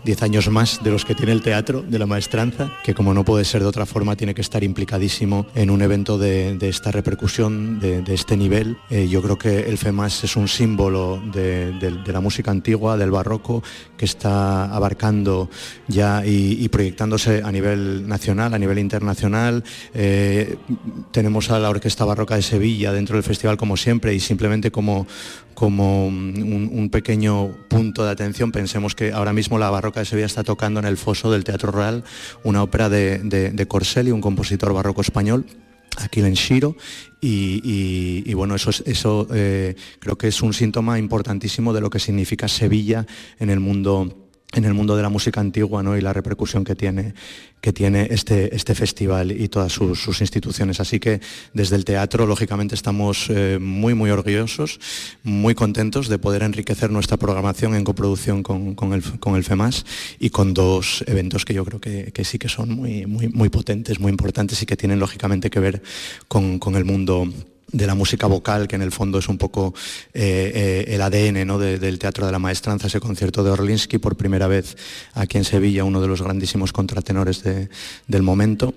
[0.03, 3.23] 10 años más de los que tiene el teatro, de la maestranza, que como no
[3.23, 7.79] puede ser de otra forma, tiene que estar implicadísimo en un evento de, esta repercusión,
[7.79, 8.77] de, este nivel.
[8.89, 11.73] Eh, yo creo que el FEMAS es un símbolo de,
[12.05, 13.63] la música antigua, del barroco,
[13.97, 15.49] que está abarcando
[15.87, 19.63] ya y, proyectándose a nivel nacional, a nivel internacional.
[19.93, 20.57] Eh,
[21.11, 25.05] tenemos a la Orquesta Barroca de Sevilla dentro del festival como siempre y simplemente como,
[25.53, 30.43] como un, pequeño punto de atención, pensemos que ahora mismo la Barroca de Sevilla está
[30.43, 32.03] tocando en el foso del Teatro Real
[32.43, 35.45] una ópera de, de, Corselli, un compositor barroco español,
[36.13, 36.75] en Shiro
[37.19, 42.47] y, bueno, eso, eso eh, creo que es un síntoma importantísimo de lo que significa
[42.47, 43.05] Sevilla
[43.39, 44.17] en el mundo
[44.53, 45.97] en el mundo de la música antigua ¿no?
[45.97, 47.13] y la repercusión que tiene,
[47.61, 50.79] que tiene este, este festival y todas sus, instituciones.
[50.79, 51.21] Así que
[51.53, 54.79] desde el teatro, lógicamente, estamos eh, muy, muy orgullosos,
[55.23, 59.85] muy contentos de poder enriquecer nuestra programación en coproducción con, el, con el FEMAS
[60.19, 63.99] y con dos eventos que yo creo que, sí que son muy, muy, muy potentes,
[63.99, 65.81] muy importantes y que tienen, lógicamente, que ver
[66.27, 67.27] con, el mundo
[67.71, 69.73] de la música vocal, que en el fondo es un poco
[70.13, 71.57] eh, eh, el ADN ¿no?
[71.57, 74.75] del Teatro de la Maestranza, ese concierto de Orlinsky, por primera vez
[75.13, 78.73] aquí en Sevilla, uno de los grandísimos contratenores del momento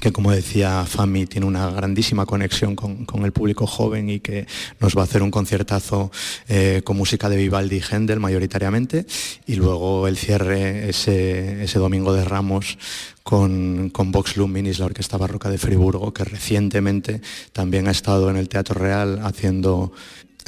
[0.00, 4.46] que como decía Fami tiene una grandísima conexión con, el público joven y que
[4.80, 6.10] nos va a hacer un conciertazo
[6.48, 9.06] eh, con música de Vivaldi y Händel mayoritariamente.
[9.46, 12.78] Y luego el cierre ese, ese domingo de Ramos
[13.22, 17.20] con, con, Vox Luminis, la Orquesta Barroca de Friburgo, que recientemente
[17.52, 19.92] también ha estado en el Teatro Real haciendo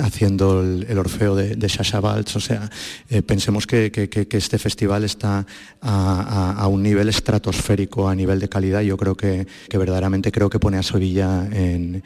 [0.00, 2.36] haciendo el, Orfeo de, de Baltz.
[2.36, 2.70] O sea,
[3.08, 3.90] eh, pensemos que,
[4.30, 5.46] este festival está
[5.80, 8.80] a, un nivel estratosférico, a nivel de calidad.
[8.82, 12.02] Yo creo que, verdaderamente creo que pone a Sevilla en,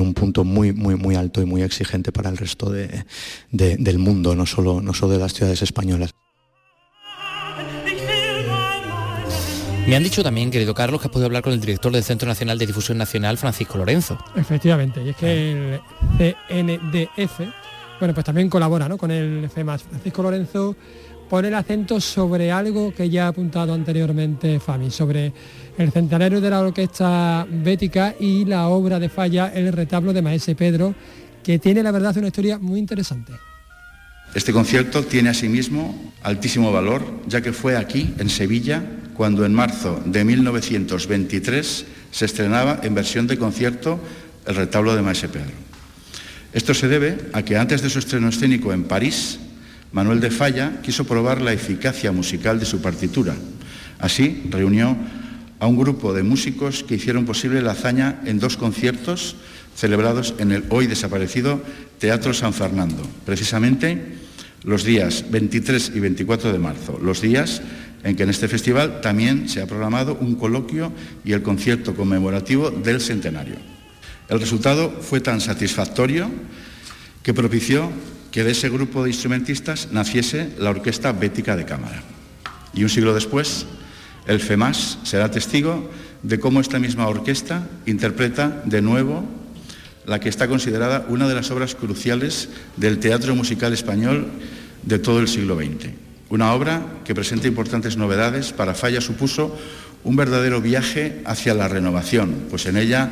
[0.00, 4.46] un punto muy, muy, muy alto y muy exigente para el resto del mundo, no
[4.46, 6.14] solo, no solo de las ciudades españolas.
[9.88, 12.28] Me han dicho también, querido Carlos, que has podido hablar con el director del Centro
[12.28, 14.18] Nacional de Difusión Nacional, Francisco Lorenzo.
[14.36, 15.80] Efectivamente, y es que
[16.18, 17.38] el CNDF,
[17.98, 18.98] bueno, pues también colabora ¿no?
[18.98, 19.84] con el FEMAS.
[19.84, 20.76] Francisco Lorenzo
[21.30, 25.32] pone el acento sobre algo que ya ha apuntado anteriormente Fami, sobre
[25.78, 30.54] el centenario de la orquesta bética y la obra de falla El retablo de Maese
[30.54, 30.94] Pedro,
[31.42, 33.32] que tiene la verdad una historia muy interesante.
[34.34, 38.84] Este concierto tiene asimismo altísimo valor, ya que fue aquí, en Sevilla,
[39.18, 43.98] cuando en marzo de 1923 se estrenaba en versión de concierto
[44.46, 45.50] el retablo de Maese Pedro.
[46.52, 49.40] Esto se debe a que antes de su estreno escénico en París,
[49.90, 53.34] Manuel de Falla quiso probar la eficacia musical de su partitura.
[53.98, 54.96] Así reunió
[55.58, 59.34] a un grupo de músicos que hicieron posible la hazaña en dos conciertos
[59.74, 61.60] celebrados en el hoy desaparecido
[61.98, 64.14] Teatro San Fernando, precisamente
[64.62, 67.62] los días 23 y 24 de marzo, los días
[68.08, 70.92] en que en este festival también se ha programado un coloquio
[71.24, 73.56] y el concierto conmemorativo del centenario.
[74.28, 76.30] El resultado fue tan satisfactorio
[77.22, 77.90] que propició
[78.30, 82.02] que de ese grupo de instrumentistas naciese la Orquesta Bética de Cámara.
[82.72, 83.66] Y un siglo después,
[84.26, 85.90] el FEMAS será testigo
[86.22, 89.24] de cómo esta misma orquesta interpreta de nuevo
[90.06, 94.28] la que está considerada una de las obras cruciales del teatro musical español
[94.82, 96.07] de todo el siglo XX.
[96.30, 98.52] Una obra que presenta importantes novedades.
[98.52, 99.56] Para Falla supuso
[100.04, 103.10] un verdadero viaje hacia la renovación, pues en ella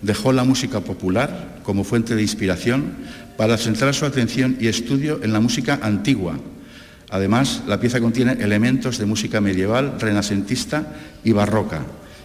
[0.00, 2.96] dejó la música popular como fuente de inspiración
[3.36, 6.38] para centrar su atención y estudio en la música antigua.
[7.10, 11.82] Además, la pieza contiene elementos de música medieval, renacentista y barroca,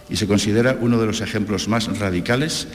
[0.08, 2.66] y se considera uno de los ejemplos más radicales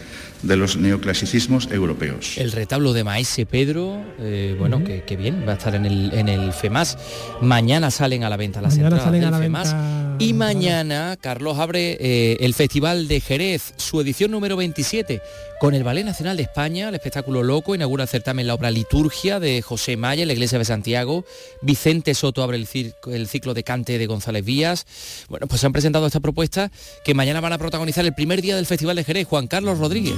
[0.46, 2.38] de los neoclasicismos europeos.
[2.38, 6.30] El retablo de Maese Pedro, eh, bueno, que, bien, va a estar en el, en
[6.30, 6.98] el FEMAS.
[7.42, 9.76] Mañana salen a la venta las entradas del FEMAS.
[10.18, 15.22] Y mañana Carlos abre eh, el Festival de Jerez, su edición número 27,
[15.60, 19.40] con el Ballet Nacional de España, el espectáculo loco, inaugura el certamen la obra Liturgia
[19.40, 21.26] de José Maya en la Iglesia de Santiago.
[21.62, 22.68] Vicente Soto abre el,
[23.12, 24.86] el ciclo de cante de González Vías.
[25.28, 26.72] Bueno, pues se han presentado esta propuesta
[27.04, 30.16] que mañana van a protagonizar el primer día del Festival de Jerez, Juan Carlos Rodríguez.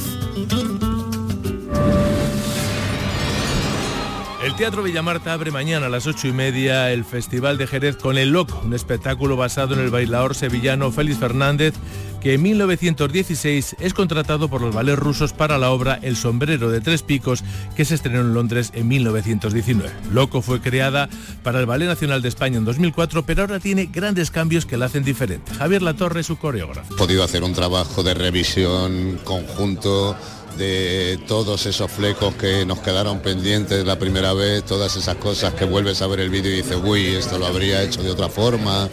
[4.43, 8.17] El Teatro Villamarta abre mañana a las ocho y media el Festival de Jerez con
[8.17, 11.73] El Loco, un espectáculo basado en el bailador sevillano Félix Fernández,
[12.21, 16.81] que en 1916 es contratado por los ballets rusos para la obra El sombrero de
[16.81, 17.43] tres picos,
[17.75, 19.91] que se estrenó en Londres en 1919.
[20.11, 21.09] Loco fue creada
[21.43, 24.85] para el Ballet Nacional de España en 2004, pero ahora tiene grandes cambios que la
[24.85, 25.53] hacen diferente.
[25.55, 26.93] Javier Latorre, su coreógrafo.
[26.93, 30.15] He podido hacer un trabajo de revisión conjunto
[30.57, 35.65] de todos esos flecos que nos quedaron pendientes la primera vez, todas esas cosas que
[35.65, 38.89] vuelves a ver el vídeo y dices, uy, esto lo habría hecho de otra forma.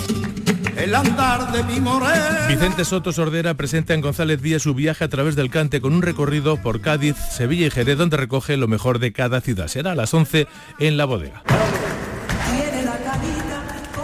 [0.77, 1.81] El andar de mi
[2.49, 6.03] Vicente Soto Sordera presenta en González Díaz su viaje a través del Cante con un
[6.03, 9.69] recorrido por Cádiz, Sevilla y Jerez donde recoge lo mejor de cada ciudad.
[9.69, 10.49] Será a las 11
[10.81, 11.43] en la bodega.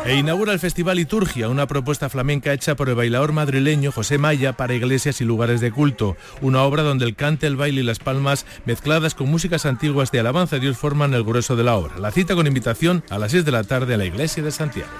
[0.04, 4.54] E inaugura el Festival Liturgia, una propuesta flamenca hecha por el bailador madrileño José Maya
[4.54, 6.16] para iglesias y lugares de culto.
[6.40, 10.20] Una obra donde el cante, el baile y las palmas, mezcladas con músicas antiguas de
[10.20, 11.98] alabanza a Dios, forman el grueso de la obra.
[11.98, 14.90] La cita con invitación a las 6 de la tarde en la iglesia de Santiago.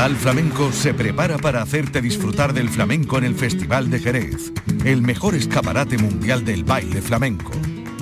[0.00, 4.50] Portal Flamenco se prepara para hacerte disfrutar del flamenco en el Festival de Jerez,
[4.86, 7.52] el mejor escaparate mundial del baile flamenco.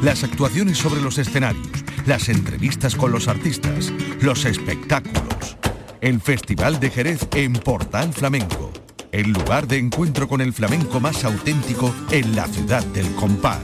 [0.01, 1.67] Las actuaciones sobre los escenarios,
[2.07, 5.57] las entrevistas con los artistas, los espectáculos.
[6.01, 8.71] El Festival de Jerez en Portal Flamenco.
[9.11, 13.59] el lugar de encuentro con el flamenco más auténtico en la ciudad del compás.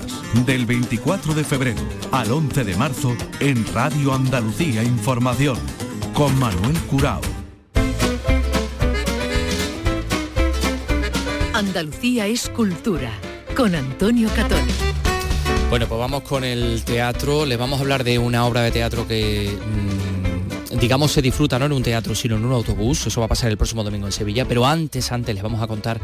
[0.44, 5.56] Del 24 de febrero al 11 de marzo en Radio Andalucía Información
[6.14, 7.43] con Manuel Curao.
[11.54, 13.12] Andalucía es cultura
[13.56, 14.58] con Antonio Catón.
[15.70, 17.46] Bueno, pues vamos con el teatro.
[17.46, 20.03] Le vamos a hablar de una obra de teatro que mm,
[20.80, 23.50] digamos se disfruta no en un teatro sino en un autobús, eso va a pasar
[23.50, 26.00] el próximo domingo en Sevilla, pero antes, antes les vamos a contar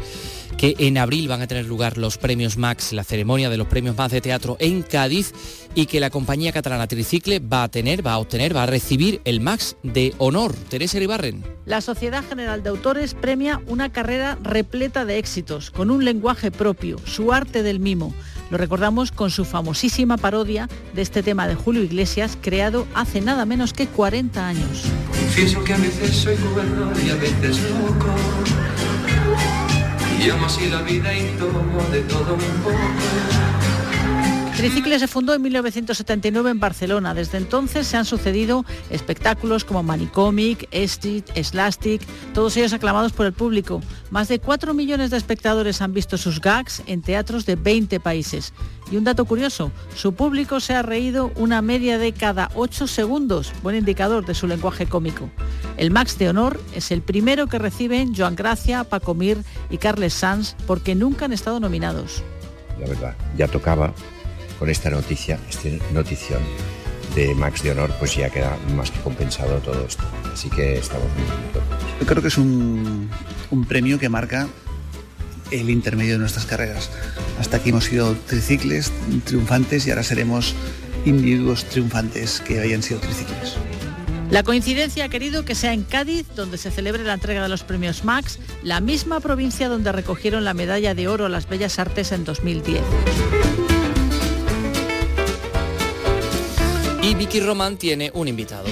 [0.57, 3.97] que en abril van a tener lugar los premios Max, la ceremonia de los premios
[3.97, 5.33] Max de teatro en Cádiz
[5.75, 9.21] y que la compañía catalana Tricicle va a tener, va a obtener, va a recibir
[9.25, 10.53] el Max de honor.
[10.69, 11.43] Teresa Ribarren.
[11.65, 16.97] La Sociedad General de Autores premia una carrera repleta de éxitos, con un lenguaje propio,
[17.05, 18.13] su arte del mimo.
[18.51, 23.45] Lo recordamos con su famosísima parodia de este tema de Julio Iglesias, creado hace nada
[23.45, 24.83] menos que 40 años.
[25.07, 28.13] Confieso que a veces soy gobernador y a veces loco.
[30.21, 33.60] Y amo así la vida y tomo de todo un poco.
[34.55, 37.13] Tricicle se fundó en 1979 en Barcelona.
[37.13, 42.01] Desde entonces se han sucedido espectáculos como Manicomic, Street, Slastic,
[42.33, 43.81] todos ellos aclamados por el público.
[44.11, 48.53] Más de 4 millones de espectadores han visto sus gags en teatros de 20 países.
[48.91, 53.53] Y un dato curioso, su público se ha reído una media de cada 8 segundos,
[53.63, 55.29] buen indicador de su lenguaje cómico.
[55.77, 59.37] El Max de Honor es el primero que reciben Joan Gracia, Paco Mir
[59.69, 62.21] y Carles Sanz porque nunca han estado nominados.
[62.79, 63.93] La verdad, ya tocaba
[64.61, 66.39] con esta noticia, esta notición
[67.15, 70.03] de Max de Honor, pues ya queda más que compensado todo esto.
[70.31, 71.63] Así que estamos muy contentos.
[71.99, 73.09] Yo creo que es un,
[73.49, 74.47] un premio que marca
[75.49, 76.91] el intermedio de nuestras carreras.
[77.39, 78.91] Hasta aquí hemos sido tricicles
[79.25, 80.53] triunfantes y ahora seremos
[81.05, 83.55] individuos triunfantes que hayan sido tricicles.
[84.29, 87.63] La coincidencia ha querido que sea en Cádiz, donde se celebre la entrega de los
[87.63, 92.11] premios Max, la misma provincia donde recogieron la medalla de oro a las Bellas Artes
[92.11, 92.83] en 2010.
[97.03, 98.65] Y Vicky Román tiene un invitado.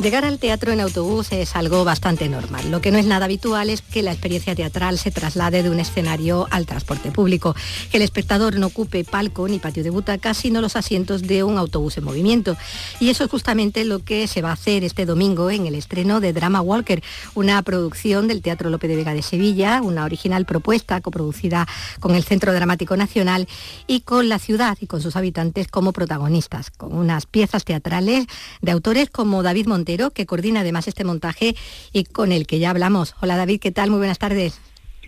[0.00, 2.70] Llegar al teatro en autobús es algo bastante normal.
[2.70, 5.80] Lo que no es nada habitual es que la experiencia teatral se traslade de un
[5.80, 7.56] escenario al transporte público,
[7.90, 11.58] que el espectador no ocupe palco ni patio de butacas, sino los asientos de un
[11.58, 12.56] autobús en movimiento.
[13.00, 16.20] Y eso es justamente lo que se va a hacer este domingo en el estreno
[16.20, 17.02] de Drama Walker,
[17.34, 21.66] una producción del Teatro López de Vega de Sevilla, una original propuesta coproducida
[21.98, 23.48] con el Centro Dramático Nacional
[23.88, 28.26] y con la ciudad y con sus habitantes como protagonistas, con unas piezas teatrales
[28.62, 31.56] de autores como David Montero, que coordina además este montaje
[31.92, 33.14] y con el que ya hablamos.
[33.22, 33.88] Hola David, ¿qué tal?
[33.88, 34.60] Muy buenas tardes.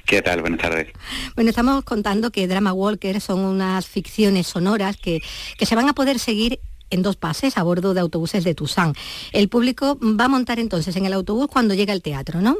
[0.06, 0.40] ¿Qué tal?
[0.40, 0.88] Buenas tardes.
[1.34, 5.20] Bueno, estamos contando que Drama Walker son unas ficciones sonoras que,
[5.58, 8.94] que se van a poder seguir en dos pases a bordo de autobuses de Tucson.
[9.32, 12.56] El público va a montar entonces en el autobús cuando llega al teatro, ¿no?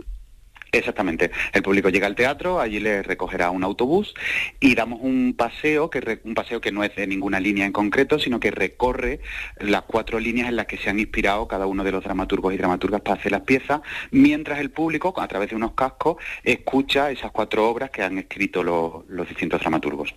[0.73, 1.31] Exactamente.
[1.53, 4.14] El público llega al teatro, allí le recogerá un autobús
[4.61, 8.18] y damos un paseo, que un paseo que no es de ninguna línea en concreto,
[8.18, 9.21] sino que recorre
[9.59, 12.57] las cuatro líneas en las que se han inspirado cada uno de los dramaturgos y
[12.57, 17.33] dramaturgas para hacer las piezas, mientras el público, a través de unos cascos, escucha esas
[17.33, 20.14] cuatro obras que han escrito los, distintos dramaturgos.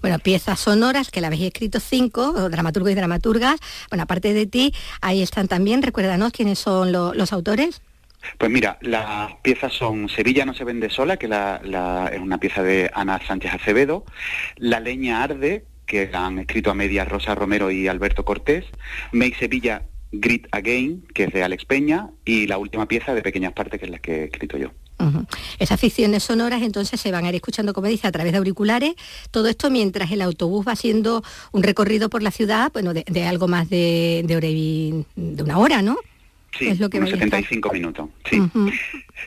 [0.00, 3.60] Bueno, piezas sonoras que la habéis escrito cinco, dramaturgos y dramaturgas.
[3.90, 7.82] Bueno, aparte de ti, ahí están también, recuérdanos quiénes son los autores.
[8.38, 12.90] Pues mira, las piezas son Sevilla no se vende sola, que es una pieza de
[12.94, 14.04] Ana Sánchez Acevedo,
[14.56, 18.64] La leña arde, que han escrito a medias Rosa Romero y Alberto Cortés,
[19.12, 23.52] Make Sevilla Grit Again, que es de Alex Peña, y la última pieza de Pequeñas
[23.52, 24.70] Partes, que es la que he escrito yo.
[25.58, 28.94] Esas ficciones sonoras entonces se van a ir escuchando, como dice, a través de auriculares,
[29.32, 33.48] todo esto mientras el autobús va haciendo un recorrido por la ciudad, bueno, de, algo
[33.48, 35.96] más de, de, de una hora, ¿no?
[36.58, 38.08] Sí, es lo que unos 75 minutos.
[38.28, 38.40] Sí.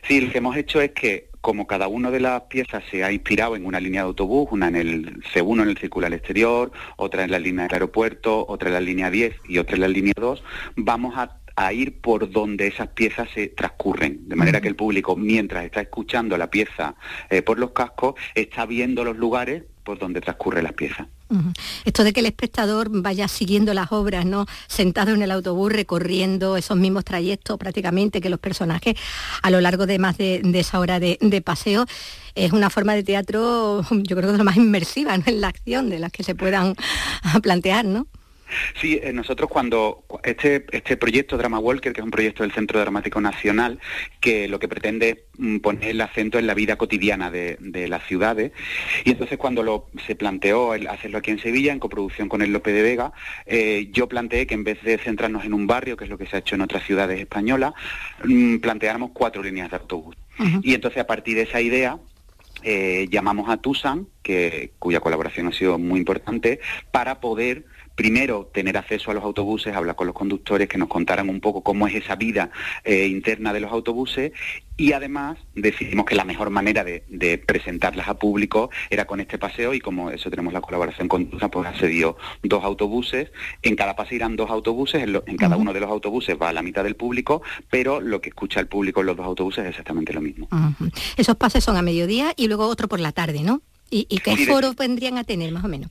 [0.08, 3.12] sí, lo que hemos hecho es que como cada una de las piezas se ha
[3.12, 6.72] inspirado en una línea de autobús, una en el C1 en el círculo al exterior,
[6.98, 9.88] otra en la línea del aeropuerto, otra en la línea 10 y otra en la
[9.88, 10.44] línea 2,
[10.76, 11.38] vamos a,
[11.72, 16.36] ir por donde esas piezas se transcurren, de manera que el público, mientras está escuchando
[16.36, 16.96] la pieza
[17.30, 21.08] eh, por los cascos, está viendo los lugares por donde transcurre las piezas.
[21.86, 24.46] Esto de que el espectador vaya siguiendo las obras, ¿no?
[24.68, 28.96] Sentado en el autobús recorriendo esos mismos trayectos prácticamente que los personajes
[29.42, 31.86] a lo largo de más de, esa hora de, paseo,
[32.36, 35.24] es una forma de teatro, yo creo que es lo más inmersiva ¿no?
[35.26, 36.76] en la acción de las que se puedan
[37.42, 38.08] plantear, ¿no?
[38.80, 42.80] Sí, eh, nosotros cuando este, este proyecto Drama Walker, que es un proyecto del Centro
[42.80, 43.80] Dramático Nacional,
[44.20, 48.06] que lo que pretende es mm, poner el acento en la vida cotidiana de, las
[48.08, 48.52] ciudades,
[49.04, 52.52] y entonces cuando lo, se planteó el hacerlo aquí en Sevilla, en coproducción con el
[52.52, 53.12] Lope de Vega,
[53.46, 56.26] eh, yo planteé que en vez de centrarnos en un barrio, que es lo que
[56.26, 57.74] se ha hecho en otras ciudades españolas,
[58.24, 60.16] mm, planteáramos cuatro líneas de autobús.
[60.64, 61.98] Y entonces a partir de esa idea,
[62.64, 66.60] eh, llamamos a Tusan, que, cuya colaboración ha sido muy importante,
[66.92, 67.66] para poder
[67.96, 71.62] primero tener acceso a los autobuses, hablar con los conductores, que nos contaran un poco
[71.62, 72.52] cómo es esa vida
[72.84, 74.34] eh, interna de los autobuses
[74.78, 79.74] y además decidimos que la mejor manera de, presentarlas a público era con este paseo
[79.74, 83.32] y como eso tenemos la colaboración con Tusa, pues se dio dos autobuses,
[83.62, 86.62] en cada paseo irán dos autobuses, en, cada uno de los autobuses va a la
[86.62, 90.14] mitad del público, pero lo que escucha el público en los dos autobuses es exactamente
[90.14, 90.50] lo mismo.
[91.16, 93.62] Esos pases son a mediodía y luego otro por la tarde, ¿no?
[93.90, 95.90] ¿Y, qué foros vendrían a tener más o menos?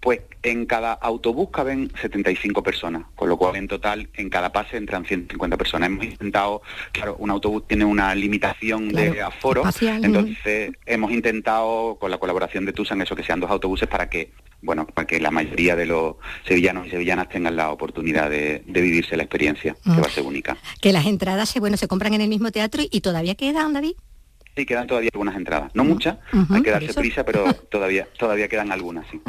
[0.00, 4.78] Pues en cada autobús caben 75 personas, con lo cual en total en cada pase
[4.78, 5.88] entran 150 personas.
[5.88, 12.18] Hemos intentado, claro, un autobús tiene una limitación de aforo, entonces hemos intentado con la
[12.18, 14.32] colaboración de TUSAN eso que sean dos autobuses para que
[14.62, 19.16] bueno, para que la mayoría de los sevillanos y sevillanas tengan la oportunidad de, vivirse
[19.16, 20.56] la experiencia, que va a ser única.
[20.80, 23.92] Que las entradas, bueno, se compran en el mismo teatro y todavía quedan, David.
[24.56, 25.70] Sí, quedan todavía algunas entradas.
[25.74, 26.18] No muchas,
[26.50, 29.20] hay que darse prisa, pero todavía, todavía quedan algunas, sí.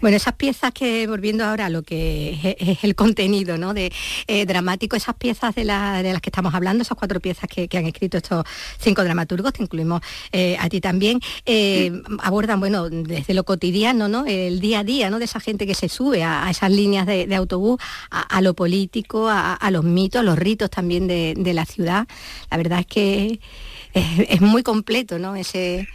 [0.00, 3.74] Bueno, esas piezas que, volviendo ahora a lo que es, el contenido ¿no?
[3.74, 3.92] de,
[4.26, 8.16] eh, dramático, esas piezas de, las que estamos hablando, esas cuatro piezas que, han escrito
[8.16, 8.44] estos
[8.78, 10.00] cinco dramaturgos, te incluimos
[10.32, 11.92] eh, a ti también, eh,
[12.22, 14.24] abordan, bueno, desde lo cotidiano, ¿no?
[14.26, 15.18] El día a día, ¿no?
[15.18, 19.70] De esa gente que se sube a, esas líneas de, autobús, a, lo político, a,
[19.70, 22.06] los mitos, a los ritos también de, de la ciudad.
[22.50, 23.40] La verdad es que
[23.94, 25.36] es, muy completo, ¿no?
[25.36, 25.88] Ese,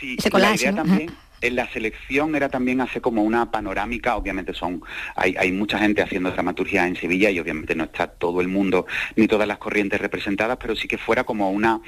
[0.00, 1.10] sí, La idea también
[1.40, 4.82] en la selección era también hacer como una panorámica, obviamente son,
[5.14, 8.86] hay, hay, mucha gente haciendo dramaturgia en Sevilla y obviamente no está todo el mundo
[9.16, 11.80] ni todas las corrientes representadas, pero sí que fuera como una,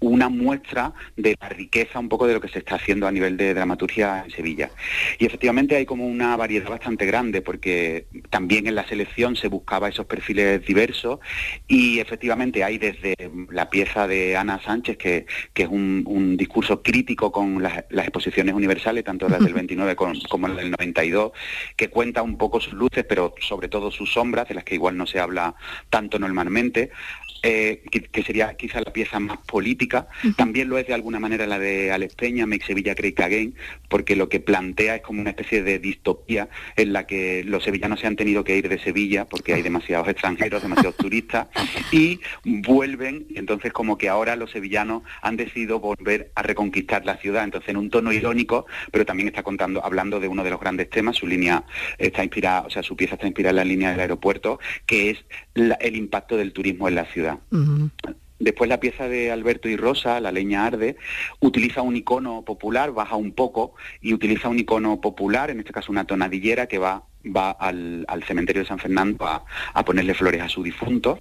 [0.00, 3.36] una muestra de la riqueza un poco de lo que se está haciendo a nivel
[3.36, 4.70] de dramaturgia en Sevilla.
[5.18, 9.88] Y efectivamente hay como una variedad bastante grande, porque también en la selección se buscaba
[9.88, 11.20] esos perfiles diversos
[11.66, 13.14] y efectivamente hay desde
[13.50, 18.95] la pieza de Ana Sánchez, que, que es un, discurso crítico con las exposiciones universales,
[19.02, 21.32] tanto las del 29 como las del 92,
[21.76, 24.96] que cuenta un poco sus luces, pero sobre todo sus sombras, de las que igual
[24.96, 25.54] no se habla
[25.90, 26.90] tanto normalmente.
[27.42, 30.08] Eh, que, sería quizá la pieza más política.
[30.36, 33.54] También lo es de alguna manera la de Alex Peña, Make Sevilla Great Again,
[33.88, 38.00] porque lo que plantea es como una especie de distopía en la que los sevillanos
[38.00, 41.48] se han tenido que ir de Sevilla porque hay demasiados extranjeros, demasiados turistas,
[41.92, 47.16] y vuelven, y entonces como que ahora los sevillanos han decidido volver a reconquistar la
[47.16, 50.60] ciudad, entonces en un tono irónico, pero también está contando, hablando de uno de los
[50.60, 51.64] grandes temas, su línea
[51.98, 55.24] está inspirada, o sea, su pieza está inspirada en la línea del aeropuerto, que es
[55.54, 57.25] el impacto del turismo en la ciudad.
[57.26, 57.38] ciudad.
[57.50, 58.25] Uh -huh.
[58.38, 60.96] Después la pieza de Alberto y Rosa, La leña arde,
[61.40, 65.92] utiliza un icono popular, baja un poco y utiliza un icono popular, en este caso
[65.92, 70.62] una tonadillera que va va al, cementerio de San Fernando a, ponerle flores a su
[70.62, 71.20] difunto,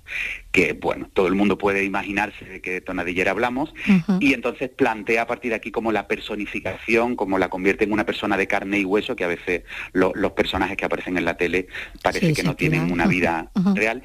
[0.51, 3.73] que bueno, todo el mundo puede imaginarse de qué tonadillera hablamos,
[4.19, 8.05] y entonces plantea a partir de aquí como la personificación, como la convierte en una
[8.05, 9.63] persona de carne y hueso, que a veces
[9.93, 11.67] los personajes que aparecen en la tele
[12.01, 14.03] parece que no tienen una vida real.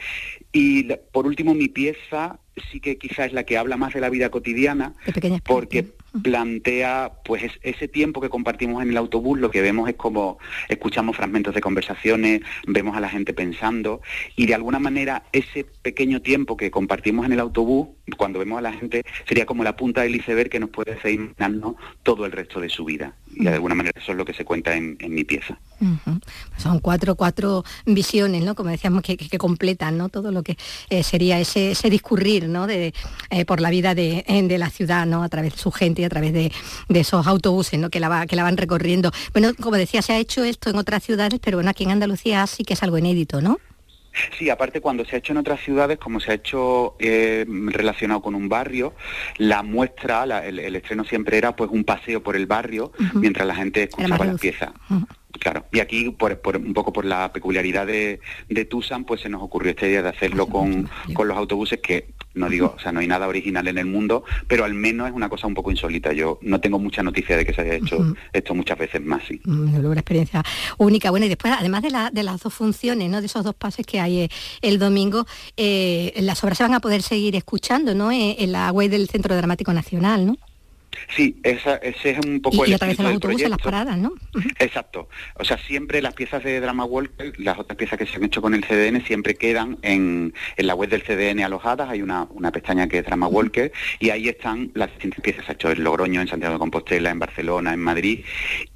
[0.53, 2.39] Y por último, mi pieza
[2.71, 4.95] sí que quizá es la que habla más de la vida cotidiana,
[5.45, 5.93] porque
[6.23, 10.39] plantea pues ese tiempo que compartimos en el autobús, lo que vemos es como
[10.69, 14.01] escuchamos fragmentos de conversaciones, vemos a la gente pensando
[14.37, 18.63] y de alguna manera ese pequeño tiempo que compartimos en el autobús, cuando vemos a
[18.63, 22.33] la gente, sería como la punta del iceberg que nos puede hacer imaginarnos todo el
[22.33, 23.15] resto de su vida.
[23.33, 25.59] Y de alguna manera eso es lo que se cuenta en, mi pieza.
[26.57, 28.55] Son cuatro, cuatro visiones, ¿no?
[28.55, 30.09] Como decíamos, que, completan ¿no?
[30.09, 30.57] todo lo que
[30.91, 32.67] eh, sería ese, ese discurrir ¿no?
[32.67, 32.93] de,
[33.31, 35.23] eh, por la vida de, de, la ciudad, ¿no?
[35.23, 36.53] A través de su gente a través de,
[36.89, 37.91] esos autobuses ¿no?
[37.91, 39.11] que, la que la van recorriendo.
[39.33, 42.47] Bueno, como decía, se ha hecho esto en otras ciudades, pero bueno, aquí en Andalucía
[42.47, 43.59] sí que es algo inédito, ¿no?
[44.37, 48.21] Sí, aparte cuando se ha hecho en otras ciudades, como se ha hecho eh, relacionado
[48.21, 48.95] con un barrio,
[49.39, 53.85] la muestra, el, estreno siempre era pues un paseo por el barrio mientras la gente
[53.85, 54.71] escuchaba las piezas.
[55.39, 59.43] Claro, y aquí por, un poco por la peculiaridad de, de, Tucson, pues se nos
[59.43, 63.01] ocurrió esta idea de hacerlo con, con, los autobuses que no digo, o sea, no
[63.01, 66.13] hay nada original en el mundo, pero al menos es una cosa un poco insólita.
[66.13, 69.41] Yo no tengo mucha noticia de que se haya hecho esto muchas veces más, sí.
[69.45, 70.43] una experiencia
[70.79, 71.11] única.
[71.11, 73.21] Bueno, y después, además de, la, de las dos funciones, ¿no?
[73.21, 74.29] De esos dos pases que hay eh,
[74.63, 75.27] el domingo,
[75.57, 78.13] eh, las obras se van a poder seguir escuchando, ¿no?
[78.13, 80.37] Eh, en la web del Centro Dramático Nacional, ¿no?
[81.09, 83.65] Sí, esa, ese es un poco y, el y los espíritu autobuses en las proyecto.
[83.65, 84.13] paradas, ¿no?
[84.59, 85.09] Exacto.
[85.37, 88.43] O sea, siempre las piezas de Drama Walker, las otras piezas que se han hecho
[88.43, 91.89] con el CDN, siempre quedan en, en la web del CDN alojadas.
[91.89, 95.45] Hay una, una pestaña que es Drama Walker y ahí están las distintas piezas.
[95.47, 98.25] Se ha hecho en Logroño, en Santiago de Compostela, en Barcelona, en Madrid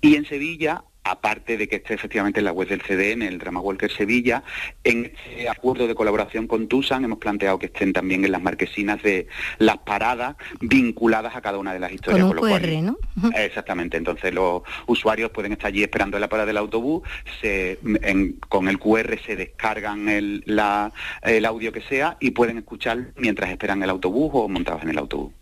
[0.00, 0.84] y en Sevilla.
[1.06, 4.42] Aparte de que esté efectivamente en la web del CDN, el Drama Walker Sevilla,
[4.84, 9.02] en este acuerdo de colaboración con Tusan hemos planteado que estén también en las marquesinas
[9.02, 9.26] de
[9.58, 12.22] las paradas vinculadas a cada una de las historias.
[12.22, 12.96] Con un con lo cual- QR, ¿no?
[13.36, 17.02] Exactamente, entonces los usuarios pueden estar allí esperando en la parada del autobús,
[17.40, 20.90] se, en- con el QR se descargan el, la-
[21.22, 24.98] el audio que sea y pueden escuchar mientras esperan el autobús o montados en el
[24.98, 25.32] autobús.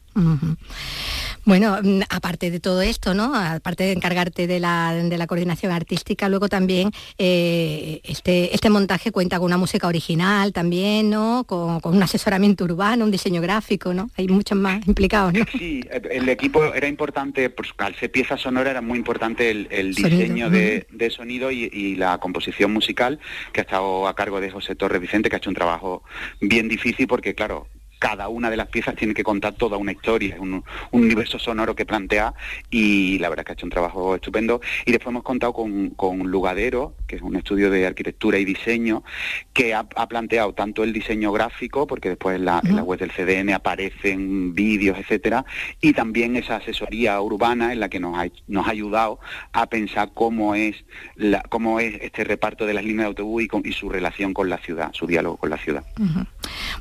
[1.44, 3.34] Bueno, mm, aparte de todo esto, ¿no?
[3.34, 9.10] Aparte de encargarte de la, de la coordinación artística, luego también eh, este, este montaje
[9.10, 11.44] cuenta con una música original también, ¿no?
[11.44, 14.10] Con, con un asesoramiento urbano, un diseño gráfico, ¿no?
[14.16, 15.44] Hay muchos más implicados, ¿no?
[15.52, 19.94] Sí, el equipo era importante, pues, al ser pieza sonora era muy importante el, el
[19.94, 23.18] Sonido, diseño de, de sonido y, y la composición musical
[23.52, 26.02] que ha estado a cargo de José Torres Vicente, que ha hecho un trabajo
[26.40, 27.66] bien difícil porque, claro,
[28.02, 30.54] cada una de las piezas tiene que contar toda una historia, un,
[30.90, 32.34] un universo sonoro que plantea
[32.68, 34.60] y la verdad es que ha hecho un trabajo estupendo.
[34.84, 39.04] Y después hemos contado con, con Lugadero, que es un estudio de arquitectura y diseño,
[39.52, 42.98] que ha, ha planteado tanto el diseño gráfico, porque después en la, en la web
[42.98, 45.44] del CDN aparecen vídeos, etcétera,
[45.80, 49.20] y también esa asesoría urbana en la que nos ha, nos ha ayudado
[49.52, 50.74] a pensar cómo es
[51.14, 54.34] la, cómo es este reparto de las líneas de autobús y, con- y su relación
[54.34, 55.84] con la ciudad, su diálogo con la ciudad.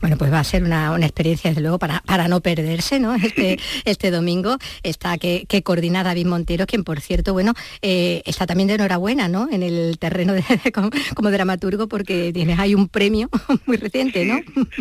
[0.02, 3.16] Bueno, pues va a ser una, una experiencia, desde luego, para, para no perderse, ¿no?
[3.32, 8.46] Este, este domingo está que, que coordina David Montero, quien, por cierto, bueno, eh, está
[8.48, 9.48] también de enhorabuena, ¿no?
[9.52, 10.44] En el terreno de,
[10.74, 13.30] como, como dramaturgo, porque tienes ahí un premio
[13.66, 14.40] muy reciente, ¿no?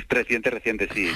[0.08, 1.08] Reciente, reciente, sí.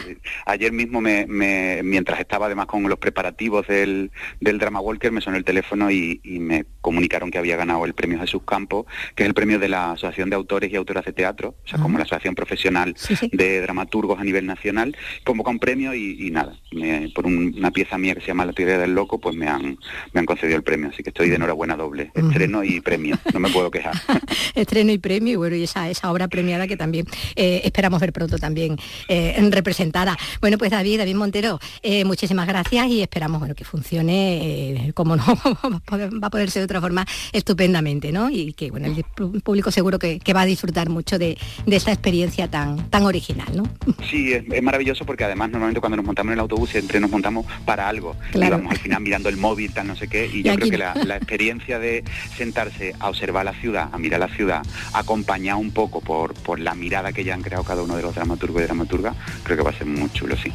[0.47, 4.11] Ayer mismo, me, me- mientras estaba además con los preparativos del,
[4.41, 7.95] del Drama Walker, me sonó el teléfono y, y me comunicaron que había ganado el
[7.95, 11.13] premio Jesús Campos, que es el premio de la Asociación de Autores y Autoras de
[11.13, 12.95] Teatro, o sea, como la asociación profesional
[13.33, 17.71] de dramaturgos a nivel nacional, convoca un premio y, y nada, me- por un- una
[17.71, 19.79] pieza mía que se llama La teoría del loco, pues me han,
[20.13, 23.41] me han concedido el premio, así que estoy de enhorabuena doble, estreno y premio, no
[23.41, 23.95] me puedo quejar.
[24.55, 28.13] Estreno y premio, y bueno, y esa, esa obra premiada que también eh, esperamos ver
[28.13, 28.77] pronto también
[29.09, 30.17] eh, representada.
[30.41, 35.25] Bueno, pues David, David Montero, eh, muchísimas gracias y esperamos bueno, que funcione, como no,
[35.93, 38.31] va a poder ser de otra forma, estupendamente, ¿no?
[38.31, 39.05] Y que bueno, el
[39.43, 41.37] público seguro que, que va a disfrutar mucho de,
[41.67, 43.65] de esta experiencia tan, tan original, ¿no?
[44.09, 47.11] Sí, es, es maravilloso porque además normalmente cuando nos montamos en el autobús siempre nos
[47.11, 48.15] montamos para algo.
[48.31, 48.55] Claro.
[48.55, 50.27] Y vamos al final mirando el móvil, tal no sé qué.
[50.27, 52.05] Y, Y yo aquí creo que la, la experiencia de
[52.37, 56.75] sentarse a observar la ciudad, a mirar la ciudad, acompañado un poco por, por la
[56.75, 59.71] mirada que ya han creado cada uno de los dramaturgos y dramaturgas, creo que va
[59.71, 60.53] a ser muy chulo, sí.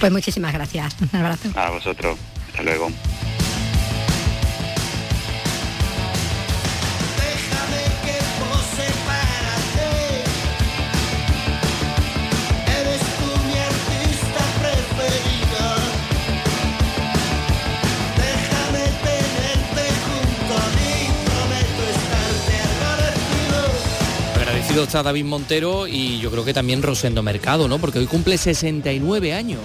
[0.00, 0.96] Pues muchísimas gracias.
[1.12, 1.50] Un abrazo.
[1.54, 2.18] A vosotros.
[2.48, 2.90] Hasta luego.
[24.82, 27.78] Está David Montero y yo creo que también Rosendo Mercado, ¿no?
[27.78, 29.60] Porque hoy cumple 69 años.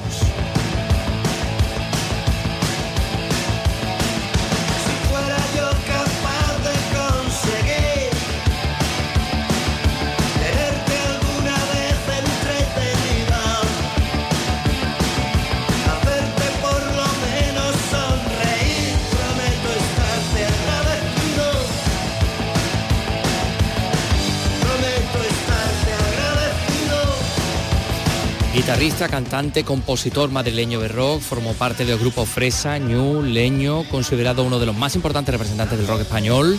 [28.80, 34.58] Guitarrista, cantante, compositor madrileño de rock, formó parte del grupo Fresa, Ñu, Leño, considerado uno
[34.58, 36.58] de los más importantes representantes del rock español.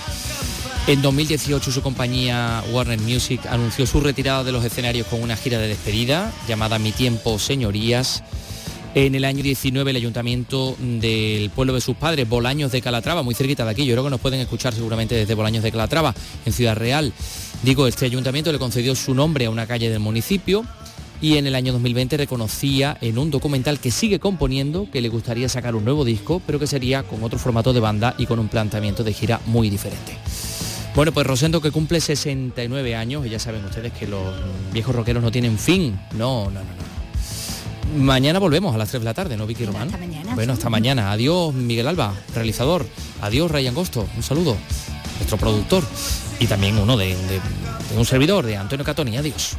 [0.87, 5.59] En 2018 su compañía Warner Music anunció su retirada de los escenarios con una gira
[5.59, 8.23] de despedida llamada Mi tiempo, señorías.
[8.95, 13.35] En el año 19 el ayuntamiento del pueblo de sus padres, Bolaños de Calatrava, muy
[13.35, 16.15] cerquita de aquí, yo creo que nos pueden escuchar seguramente desde Bolaños de Calatrava,
[16.45, 17.15] en Ciudad Real.
[17.63, 20.67] Digo, este ayuntamiento le concedió su nombre a una calle del municipio
[21.21, 25.49] y en el año 2020 reconocía en un documental que sigue componiendo que le gustaría
[25.49, 28.49] sacar un nuevo disco, pero que sería con otro formato de banda y con un
[28.49, 30.17] planteamiento de gira muy diferente.
[30.95, 34.23] Bueno, pues Rosendo que cumple 69 años, y ya saben ustedes que los
[34.73, 35.99] viejos rockeros no tienen fin.
[36.13, 38.03] No, no, no, no.
[38.05, 39.89] Mañana volvemos a las 3 de la tarde, ¿no, Vicky Román?
[40.35, 41.13] Bueno, hasta mañana.
[41.13, 42.87] Adiós, Miguel Alba, realizador.
[43.21, 44.09] Adiós, Ray Angosto.
[44.17, 44.57] Un saludo.
[45.19, 45.85] Nuestro productor.
[46.41, 47.41] Y también uno de, de-
[47.93, 49.17] de un servidor, de Antonio Catoni.
[49.17, 49.57] Adiós.